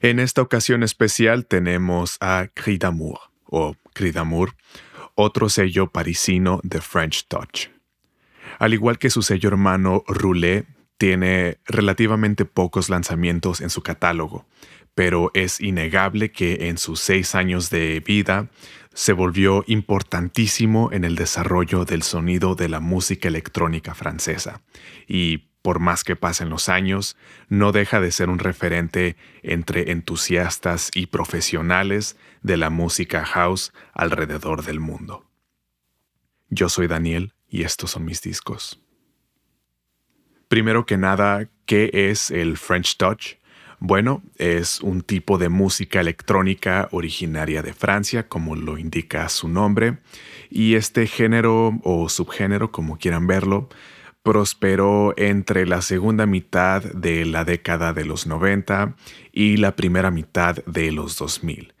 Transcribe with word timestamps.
En 0.00 0.18
esta 0.18 0.42
ocasión 0.42 0.82
especial 0.82 1.46
tenemos 1.46 2.16
a 2.20 2.48
Cri 2.52 2.78
d'Amour, 2.78 3.18
o 3.46 3.74
Cri 3.92 4.10
d'Amour, 4.10 4.54
otro 5.14 5.48
sello 5.48 5.90
parisino 5.90 6.60
de 6.62 6.80
French 6.80 7.26
Touch. 7.28 7.68
Al 8.58 8.74
igual 8.74 8.98
que 8.98 9.10
su 9.10 9.22
sello 9.22 9.48
hermano 9.48 10.04
Roulet, 10.06 10.66
tiene 10.98 11.58
relativamente 11.66 12.44
pocos 12.44 12.88
lanzamientos 12.88 13.60
en 13.60 13.70
su 13.70 13.82
catálogo, 13.82 14.46
pero 14.94 15.30
es 15.34 15.60
innegable 15.60 16.30
que 16.30 16.68
en 16.68 16.78
sus 16.78 17.00
seis 17.00 17.34
años 17.34 17.68
de 17.70 18.00
vida 18.00 18.48
se 18.94 19.12
volvió 19.12 19.64
importantísimo 19.66 20.90
en 20.92 21.04
el 21.04 21.16
desarrollo 21.16 21.84
del 21.84 22.02
sonido 22.02 22.54
de 22.54 22.68
la 22.68 22.78
música 22.78 23.28
electrónica 23.28 23.94
francesa 23.94 24.62
y 25.08 25.48
por 25.64 25.80
más 25.80 26.04
que 26.04 26.14
pasen 26.14 26.50
los 26.50 26.68
años, 26.68 27.16
no 27.48 27.72
deja 27.72 27.98
de 27.98 28.12
ser 28.12 28.28
un 28.28 28.38
referente 28.38 29.16
entre 29.42 29.92
entusiastas 29.92 30.90
y 30.94 31.06
profesionales 31.06 32.18
de 32.42 32.58
la 32.58 32.68
música 32.68 33.24
house 33.24 33.72
alrededor 33.94 34.62
del 34.62 34.78
mundo. 34.78 35.24
Yo 36.50 36.68
soy 36.68 36.86
Daniel 36.86 37.32
y 37.48 37.62
estos 37.62 37.92
son 37.92 38.04
mis 38.04 38.20
discos. 38.20 38.84
Primero 40.48 40.84
que 40.84 40.98
nada, 40.98 41.48
¿qué 41.64 41.90
es 41.94 42.30
el 42.30 42.58
French 42.58 42.98
Touch? 42.98 43.36
Bueno, 43.80 44.22
es 44.36 44.82
un 44.82 45.00
tipo 45.00 45.38
de 45.38 45.48
música 45.48 45.98
electrónica 46.00 46.90
originaria 46.92 47.62
de 47.62 47.72
Francia, 47.72 48.28
como 48.28 48.54
lo 48.54 48.76
indica 48.76 49.30
su 49.30 49.48
nombre, 49.48 49.96
y 50.50 50.74
este 50.74 51.06
género 51.06 51.80
o 51.84 52.10
subgénero, 52.10 52.70
como 52.70 52.98
quieran 52.98 53.26
verlo, 53.26 53.70
prosperó 54.24 55.12
entre 55.18 55.66
la 55.66 55.82
segunda 55.82 56.24
mitad 56.24 56.82
de 56.82 57.26
la 57.26 57.44
década 57.44 57.92
de 57.92 58.06
los 58.06 58.26
90 58.26 58.96
y 59.32 59.58
la 59.58 59.76
primera 59.76 60.10
mitad 60.10 60.64
de 60.64 60.90
los 60.92 61.18
2000. 61.18 61.74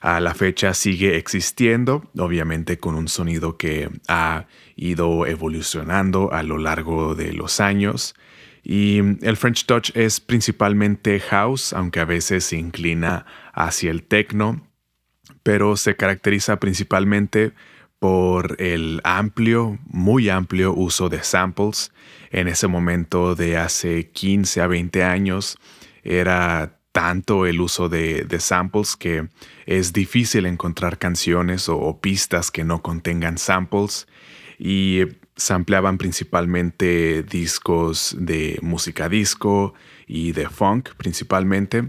A 0.00 0.18
la 0.18 0.34
fecha 0.34 0.74
sigue 0.74 1.16
existiendo, 1.16 2.10
obviamente 2.18 2.78
con 2.78 2.96
un 2.96 3.06
sonido 3.06 3.56
que 3.56 3.88
ha 4.08 4.46
ido 4.74 5.24
evolucionando 5.24 6.32
a 6.32 6.42
lo 6.42 6.58
largo 6.58 7.14
de 7.14 7.32
los 7.32 7.60
años. 7.60 8.16
Y 8.64 8.98
el 9.24 9.36
French 9.36 9.64
Touch 9.64 9.90
es 9.94 10.18
principalmente 10.18 11.20
house, 11.20 11.72
aunque 11.72 12.00
a 12.00 12.04
veces 12.04 12.42
se 12.42 12.56
inclina 12.56 13.24
hacia 13.52 13.92
el 13.92 14.02
techno, 14.02 14.66
pero 15.44 15.76
se 15.76 15.94
caracteriza 15.94 16.58
principalmente 16.58 17.52
por 18.04 18.60
el 18.60 19.00
amplio, 19.02 19.78
muy 19.86 20.28
amplio 20.28 20.74
uso 20.74 21.08
de 21.08 21.22
samples. 21.22 21.90
En 22.30 22.48
ese 22.48 22.66
momento 22.66 23.34
de 23.34 23.56
hace 23.56 24.10
15 24.10 24.60
a 24.60 24.66
20 24.66 25.02
años 25.02 25.56
era 26.02 26.76
tanto 26.92 27.46
el 27.46 27.62
uso 27.62 27.88
de, 27.88 28.26
samples 28.40 28.96
que 28.96 29.28
es 29.64 29.94
difícil 29.94 30.44
encontrar 30.44 30.98
canciones 30.98 31.70
o, 31.70 31.98
pistas 32.02 32.50
que 32.50 32.62
no 32.62 32.82
contengan 32.82 33.38
samples 33.38 34.06
y 34.58 35.04
sampleaban 35.34 35.96
principalmente 35.96 37.22
discos 37.22 38.14
de 38.18 38.58
música 38.60 39.08
disco 39.08 39.72
y 40.06 40.32
de 40.32 40.50
funk 40.50 40.90
principalmente, 40.98 41.88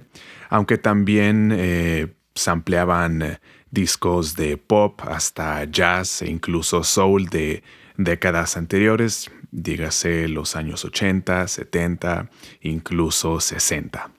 aunque 0.50 0.78
también 0.78 1.52
eh, 1.54 2.08
sampleaban 2.36 3.38
discos 3.76 4.36
de 4.36 4.58
pop 4.58 5.02
hasta 5.04 5.64
jazz 5.66 6.24
e 6.24 6.30
incluso 6.32 6.84
soul 6.84 7.28
de 7.28 7.62
décadas 7.98 8.58
anteriores, 8.58 9.30
dígase 9.52 10.28
los 10.28 10.56
años 10.56 10.84
80, 10.86 11.48
70, 11.48 12.30
incluso 12.62 13.40
60. 13.40 14.10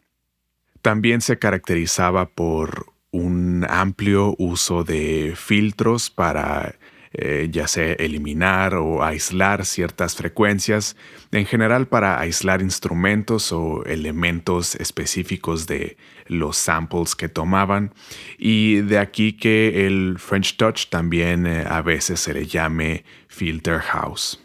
También 0.82 1.20
se 1.22 1.38
caracterizaba 1.38 2.26
por 2.28 2.92
un 3.10 3.66
amplio 3.68 4.36
uso 4.38 4.84
de 4.84 5.32
filtros 5.34 6.10
para 6.10 6.76
eh, 7.18 7.48
ya 7.50 7.66
sea 7.66 7.94
eliminar 7.94 8.74
o 8.74 9.02
aislar 9.02 9.64
ciertas 9.64 10.14
frecuencias, 10.14 10.96
en 11.32 11.46
general 11.46 11.88
para 11.88 12.20
aislar 12.20 12.60
instrumentos 12.60 13.52
o 13.52 13.84
elementos 13.86 14.74
específicos 14.74 15.66
de 15.66 15.96
los 16.26 16.58
samples 16.58 17.16
que 17.16 17.30
tomaban, 17.30 17.94
y 18.38 18.82
de 18.82 18.98
aquí 18.98 19.32
que 19.32 19.86
el 19.86 20.18
French 20.18 20.58
Touch 20.58 20.88
también 20.90 21.46
eh, 21.46 21.64
a 21.66 21.80
veces 21.80 22.20
se 22.20 22.34
le 22.34 22.46
llame 22.46 23.04
Filter 23.28 23.80
House. 23.80 24.38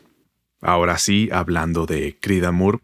Ahora 0.62 0.98
sí, 0.98 1.28
hablando 1.32 1.86
de 1.86 2.18
Cridamour, 2.22 2.82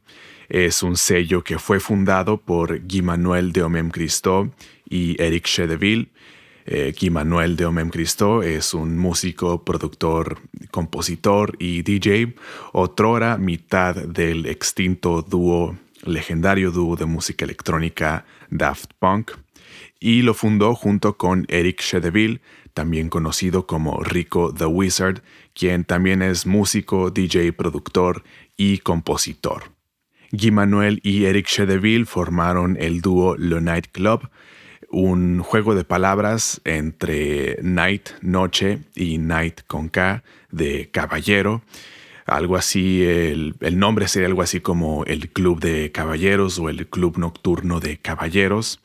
es 0.49 0.83
un 0.83 0.97
sello 0.97 1.43
que 1.43 1.59
fue 1.59 1.79
fundado 1.79 2.37
por 2.37 2.79
Guy 2.87 3.01
Manuel 3.01 3.51
de 3.53 3.63
Omem 3.63 3.89
Christo 3.89 4.51
y 4.89 5.21
Eric 5.21 5.45
Chedeville, 5.45 6.09
eh, 6.67 6.93
Manuel 7.09 7.55
de 7.55 7.65
Omem 7.65 7.89
Cristo 7.89 8.43
es 8.43 8.73
un 8.73 8.97
músico, 8.97 9.63
productor, 9.63 10.39
compositor 10.69 11.55
y 11.59 11.81
DJ, 11.81 12.35
otrora 12.73 13.37
mitad 13.37 13.95
del 13.95 14.45
extinto 14.45 15.21
dúo, 15.21 15.77
legendario 16.03 16.71
dúo 16.71 16.95
de 16.95 17.05
música 17.05 17.45
electrónica 17.45 18.25
Daft 18.49 18.91
Punk, 18.99 19.31
y 19.99 20.21
lo 20.21 20.33
fundó 20.33 20.75
junto 20.75 21.17
con 21.17 21.45
Eric 21.47 21.81
Chedeville, 21.81 22.41
también 22.73 23.09
conocido 23.09 23.65
como 23.65 24.03
Rico 24.03 24.53
the 24.53 24.65
Wizard, 24.65 25.23
quien 25.53 25.85
también 25.85 26.21
es 26.21 26.45
músico, 26.45 27.09
DJ, 27.09 27.53
productor 27.53 28.23
y 28.55 28.79
compositor. 28.79 29.71
Guy 30.31 30.51
Manuel 30.51 30.99
y 31.03 31.25
Eric 31.25 31.47
Chedeville 31.47 32.05
formaron 32.05 32.77
el 32.79 33.01
dúo 33.01 33.37
Le 33.37 33.61
Night 33.61 33.87
Club, 33.91 34.29
un 34.89 35.41
juego 35.41 35.75
de 35.75 35.83
palabras 35.83 36.61
entre 36.63 37.57
night, 37.61 38.09
noche, 38.21 38.79
y 38.95 39.17
night 39.17 39.61
con 39.67 39.89
K 39.89 40.23
de 40.51 40.89
caballero. 40.91 41.61
Algo 42.25 42.57
así, 42.57 43.03
el, 43.03 43.55
nombre 43.73 44.07
sería 44.07 44.27
algo 44.27 44.41
así 44.41 44.59
como 44.59 45.05
el 45.05 45.29
Club 45.29 45.61
de 45.61 45.91
Caballeros 45.91 46.59
o 46.59 46.69
el 46.69 46.87
Club 46.87 47.17
Nocturno 47.17 47.79
de 47.79 47.97
Caballeros. 47.97 48.81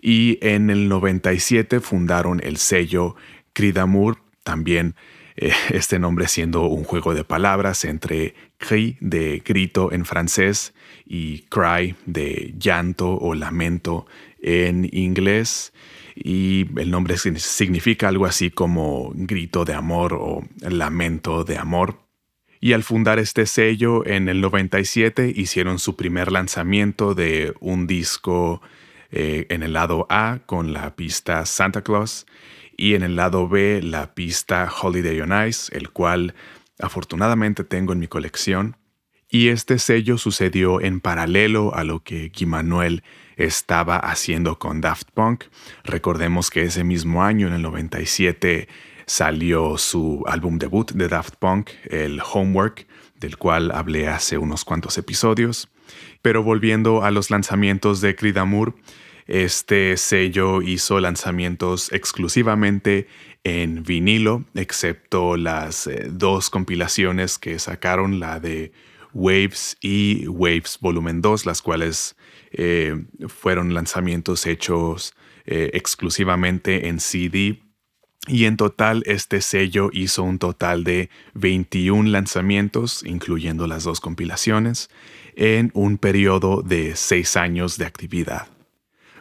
Y 0.00 0.38
en 0.40 0.70
el 0.70 0.88
97 0.88 1.80
fundaron 1.80 2.40
el 2.42 2.56
sello 2.56 3.16
Cridamour, 3.52 4.18
también 4.42 4.94
eh, 5.36 5.52
este 5.70 5.98
nombre 5.98 6.28
siendo 6.28 6.66
un 6.66 6.84
juego 6.84 7.14
de 7.14 7.24
palabras 7.24 7.84
entre 7.84 8.34
cri 8.56 8.96
de 9.00 9.42
grito 9.44 9.92
en 9.92 10.04
francés 10.04 10.72
y 11.04 11.40
cry 11.42 11.94
de 12.06 12.54
llanto 12.58 13.16
o 13.16 13.34
lamento 13.34 14.06
en 14.40 14.88
inglés 14.92 15.72
y 16.14 16.66
el 16.78 16.90
nombre 16.90 17.16
significa 17.16 18.08
algo 18.08 18.26
así 18.26 18.50
como 18.50 19.12
grito 19.14 19.64
de 19.64 19.74
amor 19.74 20.14
o 20.14 20.42
lamento 20.60 21.44
de 21.44 21.58
amor. 21.58 22.00
Y 22.60 22.72
al 22.72 22.82
fundar 22.82 23.20
este 23.20 23.46
sello 23.46 24.04
en 24.04 24.28
el 24.28 24.40
97 24.40 25.32
hicieron 25.34 25.78
su 25.78 25.94
primer 25.94 26.32
lanzamiento 26.32 27.14
de 27.14 27.54
un 27.60 27.86
disco 27.86 28.60
eh, 29.12 29.46
en 29.48 29.62
el 29.62 29.74
lado 29.74 30.06
A 30.10 30.40
con 30.44 30.72
la 30.72 30.96
pista 30.96 31.46
Santa 31.46 31.82
Claus 31.82 32.26
y 32.76 32.94
en 32.94 33.02
el 33.02 33.14
lado 33.16 33.48
B 33.48 33.80
la 33.82 34.14
pista 34.14 34.68
Holiday 34.82 35.20
on 35.20 35.48
Ice, 35.48 35.76
el 35.76 35.90
cual 35.90 36.34
afortunadamente 36.80 37.62
tengo 37.62 37.92
en 37.92 38.00
mi 38.00 38.08
colección. 38.08 38.76
Y 39.30 39.48
este 39.48 39.78
sello 39.78 40.18
sucedió 40.18 40.80
en 40.80 41.00
paralelo 41.00 41.74
a 41.74 41.84
lo 41.84 42.02
que 42.02 42.32
Guy 42.36 42.46
Manuel 42.46 43.02
estaba 43.38 43.96
haciendo 43.96 44.58
con 44.58 44.82
Daft 44.82 45.08
Punk. 45.14 45.44
Recordemos 45.84 46.50
que 46.50 46.64
ese 46.64 46.84
mismo 46.84 47.22
año, 47.22 47.46
en 47.46 47.54
el 47.54 47.62
97, 47.62 48.68
salió 49.06 49.78
su 49.78 50.22
álbum 50.26 50.58
debut 50.58 50.92
de 50.92 51.08
Daft 51.08 51.36
Punk, 51.36 51.70
el 51.88 52.20
Homework, 52.20 52.86
del 53.18 53.38
cual 53.38 53.70
hablé 53.70 54.08
hace 54.08 54.36
unos 54.36 54.64
cuantos 54.64 54.98
episodios. 54.98 55.68
Pero 56.20 56.42
volviendo 56.42 57.04
a 57.04 57.10
los 57.10 57.30
lanzamientos 57.30 58.00
de 58.00 58.14
Creed 58.14 58.36
este 59.28 59.96
sello 59.98 60.62
hizo 60.62 61.00
lanzamientos 61.00 61.92
exclusivamente 61.92 63.08
en 63.44 63.82
vinilo, 63.82 64.44
excepto 64.54 65.36
las 65.36 65.86
eh, 65.86 66.08
dos 66.10 66.50
compilaciones 66.50 67.38
que 67.38 67.58
sacaron, 67.58 68.20
la 68.20 68.40
de 68.40 68.72
Waves 69.12 69.76
y 69.80 70.26
Waves 70.28 70.78
Volumen 70.80 71.20
2, 71.20 71.44
las 71.44 71.62
cuales 71.62 72.16
eh, 72.52 73.04
fueron 73.28 73.74
lanzamientos 73.74 74.46
hechos 74.46 75.14
eh, 75.46 75.70
exclusivamente 75.74 76.88
en 76.88 77.00
CD. 77.00 77.62
Y 78.26 78.44
en 78.44 78.56
total 78.56 79.02
este 79.06 79.40
sello 79.40 79.88
hizo 79.92 80.22
un 80.22 80.38
total 80.38 80.84
de 80.84 81.08
21 81.34 82.10
lanzamientos, 82.10 83.02
incluyendo 83.06 83.66
las 83.66 83.84
dos 83.84 84.00
compilaciones, 84.00 84.90
en 85.34 85.70
un 85.72 85.96
periodo 85.96 86.62
de 86.62 86.94
seis 86.96 87.36
años 87.36 87.78
de 87.78 87.86
actividad. 87.86 88.48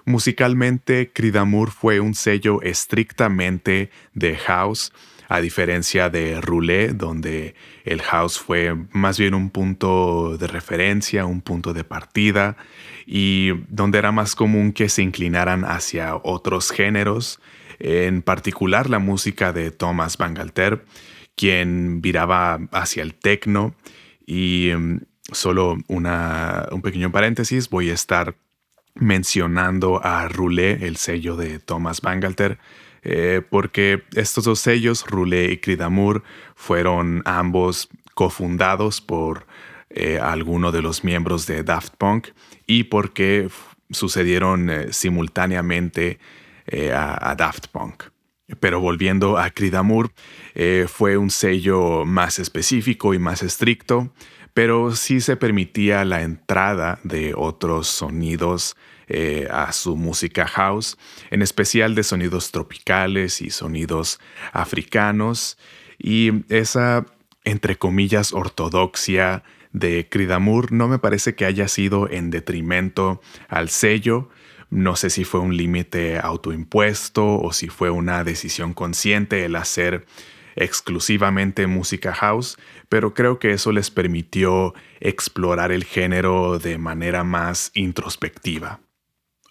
Musicalmente, 0.03 1.11
Cridamur 1.13 1.71
fue 1.71 1.99
un 1.99 2.15
sello 2.15 2.61
estrictamente 2.61 3.91
de 4.13 4.35
house, 4.37 4.91
a 5.29 5.41
diferencia 5.41 6.09
de 6.09 6.39
Roulé, 6.39 6.89
donde 6.89 7.55
el 7.83 8.01
house 8.01 8.39
fue 8.39 8.75
más 8.91 9.19
bien 9.19 9.33
un 9.33 9.49
punto 9.49 10.37
de 10.37 10.47
referencia, 10.47 11.25
un 11.25 11.41
punto 11.41 11.73
de 11.73 11.83
partida, 11.83 12.57
y 13.05 13.51
donde 13.67 13.97
era 13.99 14.11
más 14.11 14.35
común 14.35 14.71
que 14.71 14.89
se 14.89 15.01
inclinaran 15.01 15.65
hacia 15.65 16.15
otros 16.15 16.71
géneros, 16.71 17.39
en 17.79 18.21
particular 18.21 18.89
la 18.89 18.99
música 18.99 19.53
de 19.53 19.71
Thomas 19.71 20.17
Bangalter, 20.17 20.85
quien 21.35 22.01
viraba 22.01 22.59
hacia 22.71 23.03
el 23.03 23.13
techno. 23.13 23.75
Y 24.25 24.71
mm, 24.75 25.01
solo 25.31 25.77
un 25.87 26.81
pequeño 26.81 27.11
paréntesis, 27.11 27.69
voy 27.69 27.89
a 27.89 27.93
estar 27.93 28.35
mencionando 28.95 30.03
a 30.03 30.27
Roulé, 30.27 30.87
el 30.87 30.97
sello 30.97 31.35
de 31.35 31.59
Thomas 31.59 32.01
Bangalter, 32.01 32.57
eh, 33.09 33.41
porque 33.49 34.03
estos 34.15 34.43
dos 34.43 34.59
sellos, 34.59 35.05
Roulé 35.07 35.53
y 35.53 35.57
Cridamur, 35.59 36.23
fueron 36.55 37.21
ambos 37.23 37.87
cofundados 38.13 38.99
por 38.99 39.47
eh, 39.89 40.19
alguno 40.19 40.73
de 40.73 40.81
los 40.81 41.05
miembros 41.05 41.47
de 41.47 41.63
Daft 41.63 41.95
Punk 41.97 42.27
y 42.65 42.83
porque 42.83 43.47
sucedieron 43.91 44.69
eh, 44.69 44.91
simultáneamente 44.91 46.19
a, 46.93 47.33
Daft 47.37 47.67
Punk. 47.67 48.03
Pero 48.59 48.81
volviendo 48.81 49.37
a 49.37 49.51
Cridamur, 49.51 50.11
fue 50.87 51.15
un 51.15 51.29
sello 51.29 52.03
más 52.03 52.39
específico 52.39 53.13
y 53.13 53.19
más 53.19 53.41
estricto, 53.41 54.11
pero 54.53 54.93
sí 54.93 55.21
se 55.21 55.37
permitía 55.37 56.03
la 56.03 56.23
entrada 56.23 56.99
de 57.03 57.33
otros 57.37 57.87
sonidos 57.87 58.75
eh, 59.07 59.47
a 59.49 59.71
su 59.71 59.95
música 59.95 60.47
house, 60.47 60.97
en 61.31 61.41
especial 61.41 61.95
de 61.95 62.03
sonidos 62.03 62.51
tropicales 62.51 63.41
y 63.41 63.49
sonidos 63.49 64.19
africanos. 64.51 65.57
Y 65.97 66.43
esa, 66.49 67.05
entre 67.43 67.77
comillas, 67.77 68.33
ortodoxia 68.33 69.43
de 69.71 70.07
Cridamur 70.09 70.71
no 70.71 70.87
me 70.87 70.99
parece 70.99 71.35
que 71.35 71.45
haya 71.45 71.67
sido 71.67 72.09
en 72.09 72.29
detrimento 72.31 73.21
al 73.47 73.69
sello. 73.69 74.29
No 74.69 74.95
sé 74.95 75.09
si 75.09 75.23
fue 75.23 75.39
un 75.39 75.55
límite 75.55 76.19
autoimpuesto 76.19 77.39
o 77.39 77.53
si 77.53 77.69
fue 77.69 77.89
una 77.89 78.23
decisión 78.23 78.73
consciente 78.73 79.45
el 79.45 79.55
hacer 79.55 80.05
exclusivamente 80.57 81.67
música 81.67 82.13
house, 82.13 82.57
pero 82.89 83.13
creo 83.13 83.39
que 83.39 83.51
eso 83.51 83.71
les 83.71 83.91
permitió 83.91 84.73
explorar 84.99 85.71
el 85.71 85.83
género 85.83 86.59
de 86.59 86.77
manera 86.77 87.23
más 87.23 87.71
introspectiva. 87.75 88.81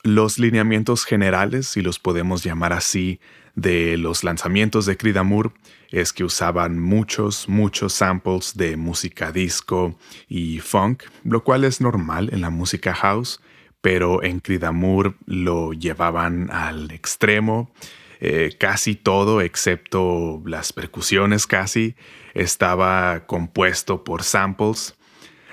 Los 0.07 0.39
lineamientos 0.39 1.05
generales, 1.05 1.67
si 1.67 1.83
los 1.83 1.99
podemos 1.99 2.45
llamar 2.45 2.73
así, 2.73 3.19
de 3.57 3.97
los 3.97 4.23
lanzamientos 4.23 4.87
de 4.87 4.97
Cridamur 4.97 5.53
es 5.91 6.13
que 6.13 6.23
usaban 6.23 6.79
muchos, 6.79 7.49
muchos 7.49 7.95
samples 7.95 8.57
de 8.57 8.77
música 8.77 9.33
disco 9.33 9.99
y 10.29 10.61
funk, 10.61 11.03
lo 11.25 11.43
cual 11.43 11.65
es 11.65 11.81
normal 11.81 12.31
en 12.33 12.41
la 12.41 12.51
música 12.51 12.95
house, 12.95 13.41
pero 13.81 14.23
en 14.23 14.39
Cridamur 14.39 15.17
lo 15.27 15.73
llevaban 15.73 16.53
al 16.53 16.93
extremo. 16.93 17.73
Eh, 18.21 18.55
casi 18.61 18.95
todo, 18.95 19.41
excepto 19.41 20.41
las 20.47 20.73
percusiones 20.73 21.49
casi, 21.49 21.97
estaba 22.33 23.27
compuesto 23.27 24.05
por 24.05 24.23
samples 24.23 24.96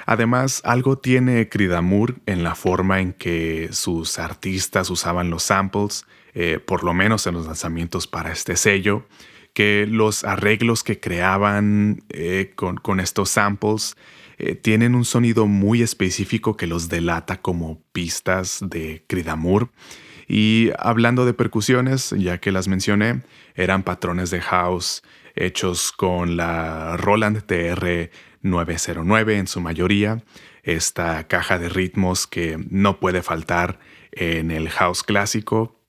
Además, 0.06 0.62
algo 0.66 0.98
tiene 0.98 1.50
Cridamur 1.50 2.16
en 2.26 2.44
la 2.44 2.56
forma 2.56 3.00
en 3.00 3.14
que 3.14 3.70
sus 3.72 4.20
artistas 4.20 4.90
usaban 4.90 5.30
los 5.30 5.44
samples, 5.44 6.06
eh, 6.34 6.60
por 6.60 6.84
lo 6.84 6.94
menos 6.94 7.26
en 7.28 7.36
los 7.36 7.46
lanzamientos 7.46 8.08
para 8.08 8.32
este 8.32 8.56
sello, 8.56 9.06
que 9.54 9.86
los 9.88 10.24
arreglos 10.24 10.84
que 10.84 11.00
creaban 11.00 12.04
eh, 12.10 12.54
con, 12.56 13.00
estos 13.00 13.30
samples 13.30 13.96
eh, 14.38 14.56
tienen 14.56 14.96
un 14.96 15.06
sonido 15.06 15.46
muy 15.46 15.82
específico 15.82 16.58
que 16.58 16.68
los 16.68 16.90
delata 16.90 17.42
como 17.42 17.82
pistas 17.92 18.60
de 18.62 19.04
Cridamur. 19.08 19.70
Y 20.28 20.72
hablando 20.80 21.26
de 21.26 21.34
percusiones, 21.34 22.16
ya 22.18 22.40
que 22.40 22.52
las 22.52 22.68
mencioné, 22.68 23.22
eran 23.56 23.84
patrones 23.84 24.32
de 24.32 24.42
house 24.42 25.04
hechos 25.36 25.92
con 25.92 26.38
la 26.38 26.98
Roland 26.98 27.44
TR 27.46 28.10
909 28.44 29.38
en 29.38 29.48
su 29.48 29.60
mayoría, 29.62 30.24
esta 30.62 31.28
caja 31.28 31.58
de 31.58 31.70
ritmos 31.70 32.28
que 32.28 32.64
no 32.70 33.00
puede 33.00 33.24
faltar 33.24 33.80
en 34.12 34.52
el 34.52 34.70
house 34.70 35.04
clásico. 35.04 35.80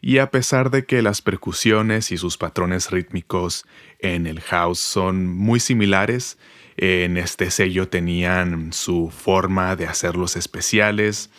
Y 0.00 0.18
a 0.18 0.30
pesar 0.30 0.70
de 0.70 0.84
que 0.84 1.00
las 1.00 1.22
percusiones 1.22 2.10
y 2.10 2.16
sus 2.16 2.36
patrones 2.36 2.90
rítmicos 2.90 3.64
en 4.00 4.26
el 4.26 4.40
house 4.40 4.80
son 4.80 5.28
muy 5.28 5.60
similares, 5.60 6.38
en 6.76 7.16
este 7.16 7.50
sello 7.50 7.88
tenían 7.88 8.72
su 8.72 9.10
forma 9.10 9.76
de 9.76 9.86
hacerlos 9.86 10.36
especiales 10.36 11.30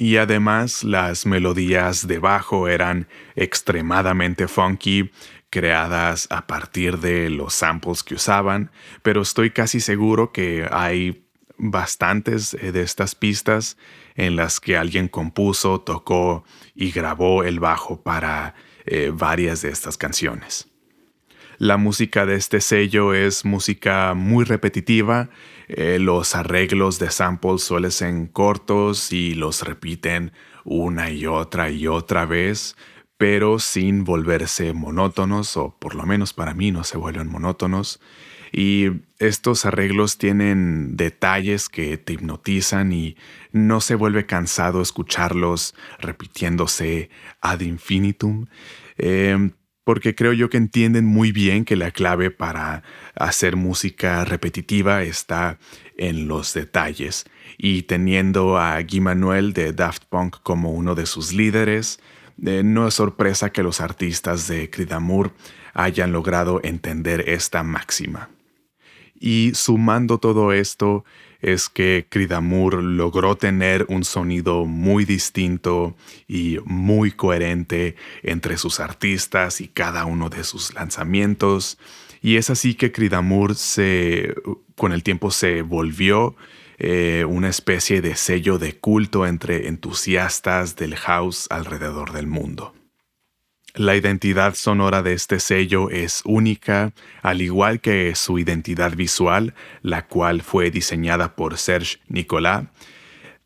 y 0.00 0.16
además 0.16 0.82
las 0.82 1.26
melodías 1.26 2.06
de 2.06 2.18
bajo 2.18 2.68
eran 2.68 3.06
extremadamente 3.36 4.48
funky, 4.48 5.10
creadas 5.50 6.28
a 6.30 6.46
partir 6.46 6.98
de 6.98 7.28
los 7.28 7.54
samples 7.54 8.02
que 8.02 8.14
usaban, 8.14 8.70
pero 9.02 9.22
estoy 9.22 9.50
casi 9.50 9.80
seguro 9.80 10.32
que 10.32 10.66
hay 10.70 11.24
bastantes 11.58 12.54
eh, 12.54 12.72
de 12.72 12.82
estas 12.82 13.14
pistas 13.14 13.76
en 14.14 14.36
las 14.36 14.60
que 14.60 14.76
alguien 14.76 15.08
compuso, 15.08 15.80
tocó 15.80 16.44
y 16.74 16.90
grabó 16.90 17.44
el 17.44 17.60
bajo 17.60 18.02
para 18.02 18.54
eh, 18.86 19.12
varias 19.12 19.62
de 19.62 19.70
estas 19.70 19.98
canciones. 19.98 20.68
La 21.58 21.76
música 21.76 22.24
de 22.24 22.36
este 22.36 22.62
sello 22.62 23.12
es 23.12 23.44
música 23.44 24.14
muy 24.14 24.44
repetitiva, 24.44 25.28
eh, 25.68 25.98
los 26.00 26.34
arreglos 26.34 26.98
de 26.98 27.10
samples 27.10 27.62
suelen 27.62 27.90
ser 27.90 28.30
cortos 28.32 29.12
y 29.12 29.34
los 29.34 29.62
repiten 29.62 30.32
una 30.64 31.10
y 31.10 31.26
otra 31.26 31.70
y 31.70 31.86
otra 31.86 32.24
vez, 32.24 32.76
pero 33.20 33.58
sin 33.58 34.04
volverse 34.04 34.72
monótonos, 34.72 35.54
o 35.58 35.76
por 35.78 35.94
lo 35.94 36.06
menos 36.06 36.32
para 36.32 36.54
mí 36.54 36.72
no 36.72 36.84
se 36.84 36.96
vuelven 36.96 37.28
monótonos. 37.28 38.00
Y 38.50 38.86
estos 39.18 39.66
arreglos 39.66 40.16
tienen 40.16 40.96
detalles 40.96 41.68
que 41.68 41.98
te 41.98 42.14
hipnotizan 42.14 42.94
y 42.94 43.18
no 43.52 43.82
se 43.82 43.94
vuelve 43.94 44.24
cansado 44.24 44.80
escucharlos 44.80 45.74
repitiéndose 45.98 47.10
ad 47.42 47.60
infinitum, 47.60 48.46
em, 48.96 49.50
porque 49.84 50.14
creo 50.14 50.32
yo 50.32 50.48
que 50.48 50.56
entienden 50.56 51.04
muy 51.04 51.30
bien 51.30 51.66
que 51.66 51.76
la 51.76 51.90
clave 51.90 52.30
para 52.30 52.82
hacer 53.14 53.54
música 53.54 54.24
repetitiva 54.24 55.02
está 55.02 55.58
en 55.98 56.26
los 56.26 56.54
detalles. 56.54 57.26
Y 57.58 57.82
teniendo 57.82 58.56
a 58.56 58.80
Guy 58.80 59.00
Manuel 59.00 59.52
de 59.52 59.74
Daft 59.74 60.04
Punk 60.08 60.38
como 60.42 60.72
uno 60.72 60.94
de 60.94 61.04
sus 61.04 61.34
líderes, 61.34 62.00
eh, 62.44 62.62
no 62.64 62.88
es 62.88 62.94
sorpresa 62.94 63.50
que 63.50 63.62
los 63.62 63.80
artistas 63.80 64.48
de 64.48 64.70
Cridamur 64.70 65.32
hayan 65.74 66.12
logrado 66.12 66.60
entender 66.62 67.28
esta 67.28 67.62
máxima. 67.62 68.30
Y 69.18 69.52
sumando 69.54 70.18
todo 70.18 70.52
esto 70.52 71.04
es 71.42 71.68
que 71.68 72.06
Cridamur 72.08 72.82
logró 72.82 73.36
tener 73.36 73.86
un 73.88 74.04
sonido 74.04 74.64
muy 74.64 75.04
distinto 75.04 75.94
y 76.28 76.58
muy 76.64 77.10
coherente 77.12 77.96
entre 78.22 78.56
sus 78.56 78.80
artistas 78.80 79.60
y 79.60 79.68
cada 79.68 80.04
uno 80.04 80.28
de 80.28 80.44
sus 80.44 80.74
lanzamientos. 80.74 81.78
Y 82.22 82.36
es 82.36 82.50
así 82.50 82.74
que 82.74 82.92
Cridamur 82.92 83.54
se, 83.54 84.34
con 84.76 84.92
el 84.92 85.02
tiempo 85.02 85.30
se 85.30 85.62
volvió 85.62 86.36
eh, 86.82 87.26
una 87.28 87.50
especie 87.50 88.00
de 88.00 88.16
sello 88.16 88.58
de 88.58 88.78
culto 88.78 89.26
entre 89.26 89.68
entusiastas 89.68 90.76
del 90.76 90.96
house 90.96 91.46
alrededor 91.50 92.12
del 92.12 92.26
mundo. 92.26 92.74
La 93.74 93.94
identidad 93.96 94.54
sonora 94.54 95.02
de 95.02 95.12
este 95.12 95.40
sello 95.40 95.90
es 95.90 96.22
única, 96.24 96.92
al 97.20 97.42
igual 97.42 97.80
que 97.80 98.14
su 98.14 98.38
identidad 98.38 98.96
visual, 98.96 99.54
la 99.82 100.06
cual 100.06 100.40
fue 100.40 100.70
diseñada 100.70 101.36
por 101.36 101.58
Serge 101.58 101.98
Nicolas. 102.08 102.64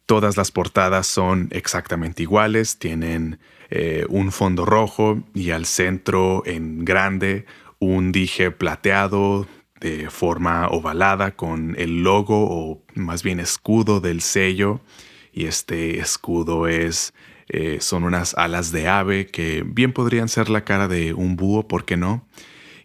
Todas 0.07 0.37
las 0.37 0.53
portadas 0.53 1.09
son 1.09 1.49
exactamente 1.51 2.23
iguales, 2.23 2.79
tienen 2.79 3.41
eh, 3.69 4.07
un 4.09 4.31
fondo 4.31 4.65
rojo 4.65 5.25
y 5.35 5.51
al 5.51 5.67
centro 5.67 6.45
en 6.47 6.85
grande 6.85 7.47
un 7.81 8.13
dije 8.13 8.53
plateado 8.53 9.49
de 9.85 10.09
forma 10.09 10.69
ovalada 10.69 11.33
con 11.33 11.75
el 11.79 12.03
logo 12.03 12.47
o 12.49 12.83
más 12.95 13.23
bien 13.23 13.39
escudo 13.39 14.01
del 14.01 14.23
sello. 14.23 14.81
Y 15.31 15.45
este 15.45 15.99
escudo 15.99 16.69
es, 16.69 17.13
eh, 17.49 17.79
son 17.81 18.05
unas 18.05 18.35
alas 18.35 18.73
de 18.73 18.89
ave 18.89 19.27
que 19.27 19.63
bien 19.67 19.93
podrían 19.93 20.29
ser 20.31 20.49
la 20.49 20.65
cara 20.65 20.89
de 20.89 21.13
un 21.13 21.37
búho, 21.37 21.69
¿por 21.69 21.85
qué 21.85 21.99
no? 21.99 22.27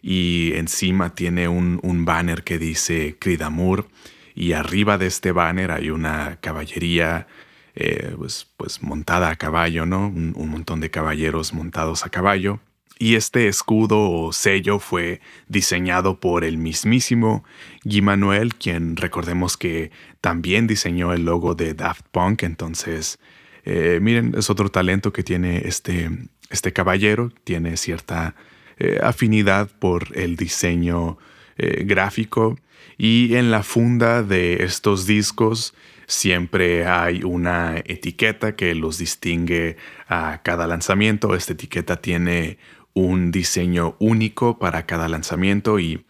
Y 0.02 0.52
encima 0.56 1.14
tiene 1.14 1.48
un, 1.48 2.04
banner 2.04 2.44
que 2.44 2.58
dice 2.58 3.16
Cridamur. 3.18 3.88
Y 4.34 4.52
arriba 4.52 4.98
de 4.98 5.06
este 5.06 5.32
banner 5.32 5.70
hay 5.70 5.90
una 5.90 6.36
caballería 6.42 7.26
eh, 7.74 8.14
pues, 8.18 8.46
pues, 8.58 8.82
montada 8.82 9.30
a 9.30 9.36
caballo, 9.36 9.86
¿no? 9.86 10.08
un 10.08 10.48
montón 10.50 10.80
de 10.80 10.90
caballeros 10.90 11.54
montados 11.54 12.04
a 12.04 12.10
caballo 12.10 12.60
y 13.00 13.14
este 13.14 13.48
escudo 13.48 13.98
o 13.98 14.30
sello 14.30 14.78
fue 14.78 15.22
diseñado 15.48 16.20
por 16.20 16.44
el 16.44 16.58
mismísimo 16.58 17.44
Guy 17.82 18.02
Manuel, 18.02 18.54
quien 18.54 18.94
recordemos 18.96 19.56
que 19.56 19.90
también 20.20 20.66
diseñó 20.66 21.14
el 21.14 21.24
logo 21.24 21.54
de 21.54 21.72
Daft 21.72 22.04
Punk. 22.12 22.42
Entonces, 22.42 23.18
eh, 23.64 24.00
miren, 24.02 24.34
es 24.36 24.50
otro 24.50 24.68
talento 24.68 25.14
que 25.14 25.22
tiene 25.22 25.62
este, 25.64 26.10
este 26.50 26.74
caballero, 26.74 27.32
tiene 27.42 27.78
cierta 27.78 28.34
eh, 28.78 29.00
afinidad 29.02 29.70
por 29.78 30.14
el 30.14 30.36
diseño 30.36 31.16
eh, 31.56 31.84
gráfico. 31.86 32.58
Y 32.98 33.34
en 33.34 33.50
la 33.50 33.62
funda 33.62 34.22
de 34.22 34.62
estos 34.62 35.06
discos 35.06 35.72
siempre 36.06 36.86
hay 36.86 37.22
una 37.22 37.78
etiqueta 37.78 38.56
que 38.56 38.74
los 38.74 38.98
distingue 38.98 39.78
a 40.06 40.42
cada 40.42 40.66
lanzamiento. 40.66 41.34
Esta 41.34 41.54
etiqueta 41.54 41.96
tiene 41.96 42.58
un 42.94 43.30
diseño 43.30 43.96
único 43.98 44.58
para 44.58 44.86
cada 44.86 45.08
lanzamiento 45.08 45.78
y 45.78 46.04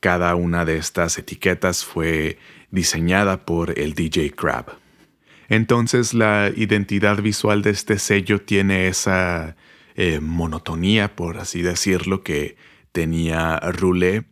cada 0.00 0.34
una 0.34 0.64
de 0.64 0.78
estas 0.78 1.18
etiquetas 1.18 1.84
fue 1.84 2.38
diseñada 2.70 3.44
por 3.44 3.78
el 3.78 3.94
DJ 3.94 4.32
Crab. 4.32 4.78
Entonces 5.48 6.12
la 6.12 6.50
identidad 6.54 7.22
visual 7.22 7.62
de 7.62 7.70
este 7.70 7.98
sello 7.98 8.40
tiene 8.40 8.88
esa 8.88 9.56
eh, 9.94 10.20
monotonía, 10.20 11.14
por 11.14 11.38
así 11.38 11.62
decirlo, 11.62 12.22
que 12.22 12.56
tenía 12.92 13.58
Roulé, 13.60 14.24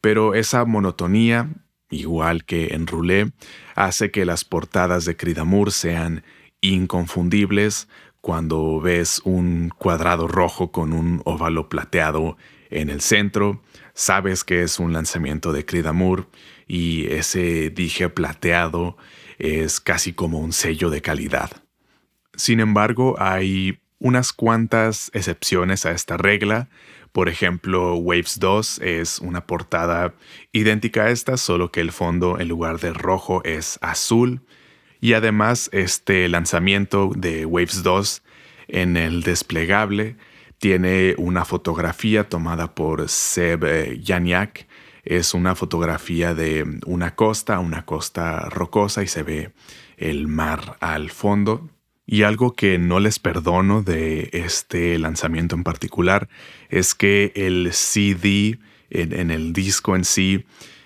pero 0.00 0.34
esa 0.34 0.64
monotonía, 0.64 1.50
igual 1.90 2.44
que 2.44 2.68
en 2.74 2.86
Roulé, 2.86 3.32
hace 3.74 4.10
que 4.10 4.24
las 4.24 4.44
portadas 4.44 5.04
de 5.04 5.16
Cridamur 5.16 5.72
sean 5.72 6.22
inconfundibles, 6.60 7.88
cuando 8.26 8.80
ves 8.80 9.20
un 9.22 9.68
cuadrado 9.78 10.26
rojo 10.26 10.72
con 10.72 10.92
un 10.92 11.22
óvalo 11.24 11.68
plateado 11.68 12.36
en 12.70 12.90
el 12.90 13.00
centro, 13.00 13.62
sabes 13.94 14.42
que 14.42 14.64
es 14.64 14.80
un 14.80 14.92
lanzamiento 14.92 15.52
de 15.52 15.64
Cridamur 15.64 16.28
y 16.66 17.06
ese 17.06 17.70
dije 17.70 18.08
plateado 18.08 18.96
es 19.38 19.78
casi 19.78 20.12
como 20.12 20.40
un 20.40 20.52
sello 20.52 20.90
de 20.90 21.02
calidad. 21.02 21.52
Sin 22.34 22.58
embargo, 22.58 23.14
hay 23.20 23.78
unas 24.00 24.32
cuantas 24.32 25.08
excepciones 25.14 25.86
a 25.86 25.92
esta 25.92 26.16
regla. 26.16 26.68
Por 27.12 27.28
ejemplo, 27.28 27.94
Waves 27.94 28.40
2 28.40 28.80
es 28.80 29.20
una 29.20 29.46
portada 29.46 30.14
idéntica 30.50 31.04
a 31.04 31.10
esta, 31.10 31.36
solo 31.36 31.70
que 31.70 31.80
el 31.80 31.92
fondo 31.92 32.40
en 32.40 32.48
lugar 32.48 32.80
de 32.80 32.92
rojo 32.92 33.44
es 33.44 33.78
azul 33.82 34.42
y 35.00 35.12
además, 35.12 35.68
este 35.72 36.28
lanzamiento 36.28 37.10
de 37.14 37.46
Waves 37.46 37.82
2 37.82 38.22
en 38.68 38.96
el 38.96 39.22
desplegable 39.22 40.16
tiene 40.58 41.14
una 41.18 41.44
fotografía 41.44 42.28
tomada 42.28 42.74
por 42.74 43.08
Seb 43.08 43.64
eh, 43.64 44.00
Yaniak. 44.02 44.66
Es 45.04 45.34
una 45.34 45.54
fotografía 45.54 46.34
de 46.34 46.80
una 46.86 47.14
costa, 47.14 47.60
una 47.60 47.84
costa 47.84 48.48
rocosa 48.48 49.02
y 49.02 49.06
se 49.06 49.22
ve 49.22 49.52
el 49.96 50.26
mar 50.26 50.76
al 50.80 51.10
fondo. 51.10 51.68
Y 52.06 52.22
algo 52.22 52.54
que 52.54 52.78
no 52.78 53.00
les 53.00 53.18
perdono 53.18 53.82
de 53.82 54.30
este 54.32 54.98
lanzamiento 54.98 55.56
en 55.56 55.64
particular 55.64 56.28
es 56.68 56.94
que 56.94 57.32
el 57.34 57.72
CD 57.72 58.58
en, 58.90 59.30
el 59.30 59.52
disco 59.52 59.96
en 59.96 60.04
sí 60.04 60.44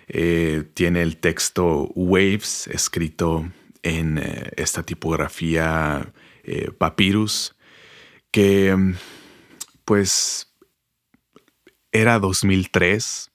eh, 0.09 0.65
tiene 0.75 1.03
el 1.03 1.19
texto 1.19 1.91
Waves 1.95 2.67
escrito 2.69 3.47
en 3.83 4.19
eh, 4.19 4.51
esta 4.57 4.83
tipografía 4.83 6.13
eh, 6.45 6.71
Papyrus, 6.77 7.57
que 8.31 8.95
pues 9.85 10.53
era 11.93 12.19
2003, 12.19 13.31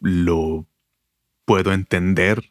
lo 0.00 0.66
puedo 1.44 1.72
entender, 1.72 2.50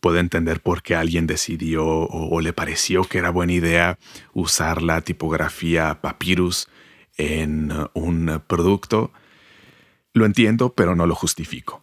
puedo 0.00 0.18
entender 0.18 0.60
por 0.60 0.82
qué 0.82 0.94
alguien 0.96 1.26
decidió 1.26 1.84
o, 1.86 2.40
le 2.40 2.52
pareció 2.52 3.04
que 3.04 3.18
era 3.18 3.30
buena 3.30 3.52
idea 3.52 3.98
usar 4.32 4.82
la 4.82 5.00
tipografía 5.00 6.00
Papyrus 6.00 6.68
en 7.16 7.72
un 7.94 8.42
producto. 8.46 9.12
Lo 10.12 10.26
entiendo, 10.26 10.74
pero 10.74 10.94
no 10.94 11.06
lo 11.06 11.14
justifico. 11.14 11.82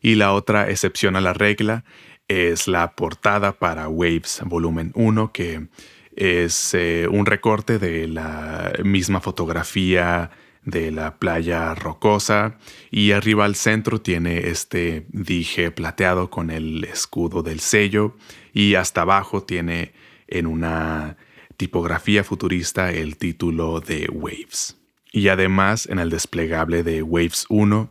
Y 0.00 0.14
la 0.14 0.32
otra 0.32 0.70
excepción 0.70 1.16
a 1.16 1.20
la 1.20 1.32
regla 1.32 1.84
es 2.28 2.68
la 2.68 2.94
portada 2.94 3.58
para 3.58 3.88
Waves 3.88 4.42
Volumen 4.44 4.92
1, 4.94 5.32
que 5.32 5.66
es 6.14 6.74
eh, 6.74 7.08
un 7.10 7.26
recorte 7.26 7.78
de 7.78 8.06
la 8.06 8.72
misma 8.84 9.20
fotografía 9.20 10.30
de 10.64 10.90
la 10.90 11.16
playa 11.16 11.74
rocosa 11.74 12.58
y 12.90 13.12
arriba 13.12 13.46
al 13.46 13.54
centro 13.54 14.00
tiene 14.00 14.48
este 14.48 15.06
dije 15.08 15.70
plateado 15.70 16.28
con 16.28 16.50
el 16.50 16.84
escudo 16.84 17.42
del 17.42 17.60
sello 17.60 18.16
y 18.52 18.74
hasta 18.74 19.02
abajo 19.02 19.42
tiene 19.42 19.92
en 20.26 20.46
una 20.46 21.16
tipografía 21.56 22.22
futurista 22.22 22.92
el 22.92 23.16
título 23.16 23.80
de 23.80 24.08
Waves. 24.12 24.76
Y 25.10 25.28
además 25.28 25.86
en 25.86 25.98
el 25.98 26.10
desplegable 26.10 26.82
de 26.82 27.02
Waves 27.02 27.46
1 27.48 27.90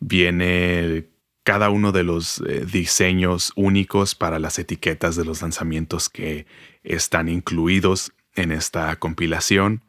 viene 0.00 1.06
cada 1.46 1.70
uno 1.70 1.92
de 1.92 2.02
los 2.02 2.42
eh, 2.48 2.66
diseños 2.66 3.52
únicos 3.54 4.16
para 4.16 4.40
las 4.40 4.58
etiquetas 4.58 5.14
de 5.14 5.24
los 5.24 5.42
lanzamientos 5.42 6.08
que 6.08 6.44
están 6.82 7.28
incluidos 7.28 8.12
en 8.34 8.50
esta 8.50 8.96
compilación. 8.96 9.80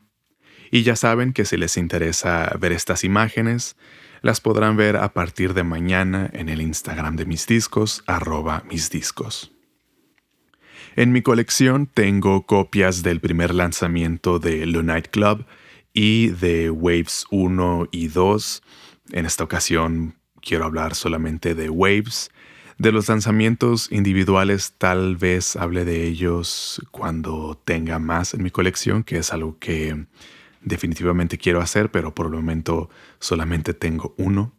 Y 0.70 0.84
ya 0.84 0.96
saben 0.96 1.34
que 1.34 1.46
si 1.46 1.58
les 1.58 1.76
interesa 1.78 2.56
ver 2.60 2.74
estas 2.74 3.04
imágenes, 3.04 3.76
las 4.22 4.40
podrán 4.40 4.78
ver 4.78 4.98
a 4.98 5.14
partir 5.14 5.56
de 5.56 5.64
mañana 5.64 6.30
en 6.32 6.50
el 6.50 6.62
Instagram 6.62 7.16
de 7.16 7.26
mis 7.26 7.48
discos, 7.48 8.04
arroba 8.06 8.64
mis 8.70 8.92
discos. 8.92 9.52
En 10.96 11.12
mi 11.12 11.24
colección 11.24 11.88
tengo 11.88 12.46
copias 12.46 13.02
del 13.02 13.20
primer 13.20 13.56
lanzamiento 13.56 14.38
de 14.38 14.60
The 14.60 14.84
Night 14.84 15.08
Club 15.08 15.44
y 15.92 16.28
de 16.28 16.70
Waves 16.70 17.26
1 17.32 17.88
y 17.92 18.10
2. 18.10 18.62
En 19.14 19.26
esta 19.26 19.44
ocasión 19.44 20.18
quiero 20.42 20.66
hablar 20.66 20.96
solamente 20.96 21.56
de 21.56 21.70
Waves. 21.70 22.32
De 22.78 22.92
los 22.92 23.10
lanzamientos 23.10 23.92
individuales 23.92 24.74
tal 24.78 25.16
vez 25.16 25.56
hable 25.56 25.84
de 25.84 26.06
ellos 26.06 26.82
cuando 26.92 27.60
tenga 27.66 27.98
más 27.98 28.34
en 28.34 28.44
mi 28.44 28.52
colección, 28.52 29.04
que 29.04 29.18
es 29.18 29.34
algo 29.34 29.58
que 29.58 30.06
definitivamente 30.62 31.38
quiero 31.38 31.60
hacer, 31.62 31.90
pero 31.90 32.14
por 32.14 32.28
el 32.28 32.34
momento 32.34 32.90
solamente 33.20 33.74
tengo 33.74 34.14
uno. 34.18 34.54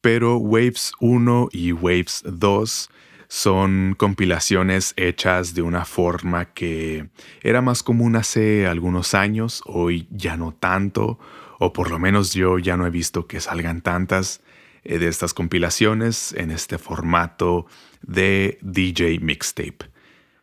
Pero 0.00 0.36
Waves 0.38 0.92
1 0.98 1.50
y 1.52 1.70
Waves 1.70 2.24
2 2.26 2.90
son 3.28 3.94
compilaciones 3.96 4.92
hechas 4.96 5.54
de 5.54 5.62
una 5.62 5.84
forma 5.84 6.46
que 6.46 7.08
era 7.42 7.62
más 7.62 7.82
común 7.82 8.16
hace 8.16 8.66
algunos 8.66 9.14
años, 9.14 9.62
hoy 9.64 10.06
ya 10.10 10.36
no 10.36 10.52
tanto, 10.52 11.18
o 11.58 11.72
por 11.72 11.90
lo 11.90 11.98
menos 11.98 12.34
yo 12.34 12.58
ya 12.58 12.76
no 12.76 12.86
he 12.86 12.90
visto 12.90 13.26
que 13.26 13.40
salgan 13.40 13.80
tantas. 13.80 14.42
Eh, 14.84 14.98
de 14.98 15.06
estas 15.06 15.32
compilaciones 15.32 16.34
en 16.36 16.50
este 16.50 16.76
formato 16.76 17.66
de 18.02 18.58
DJ 18.62 19.20
mixtape. 19.20 19.92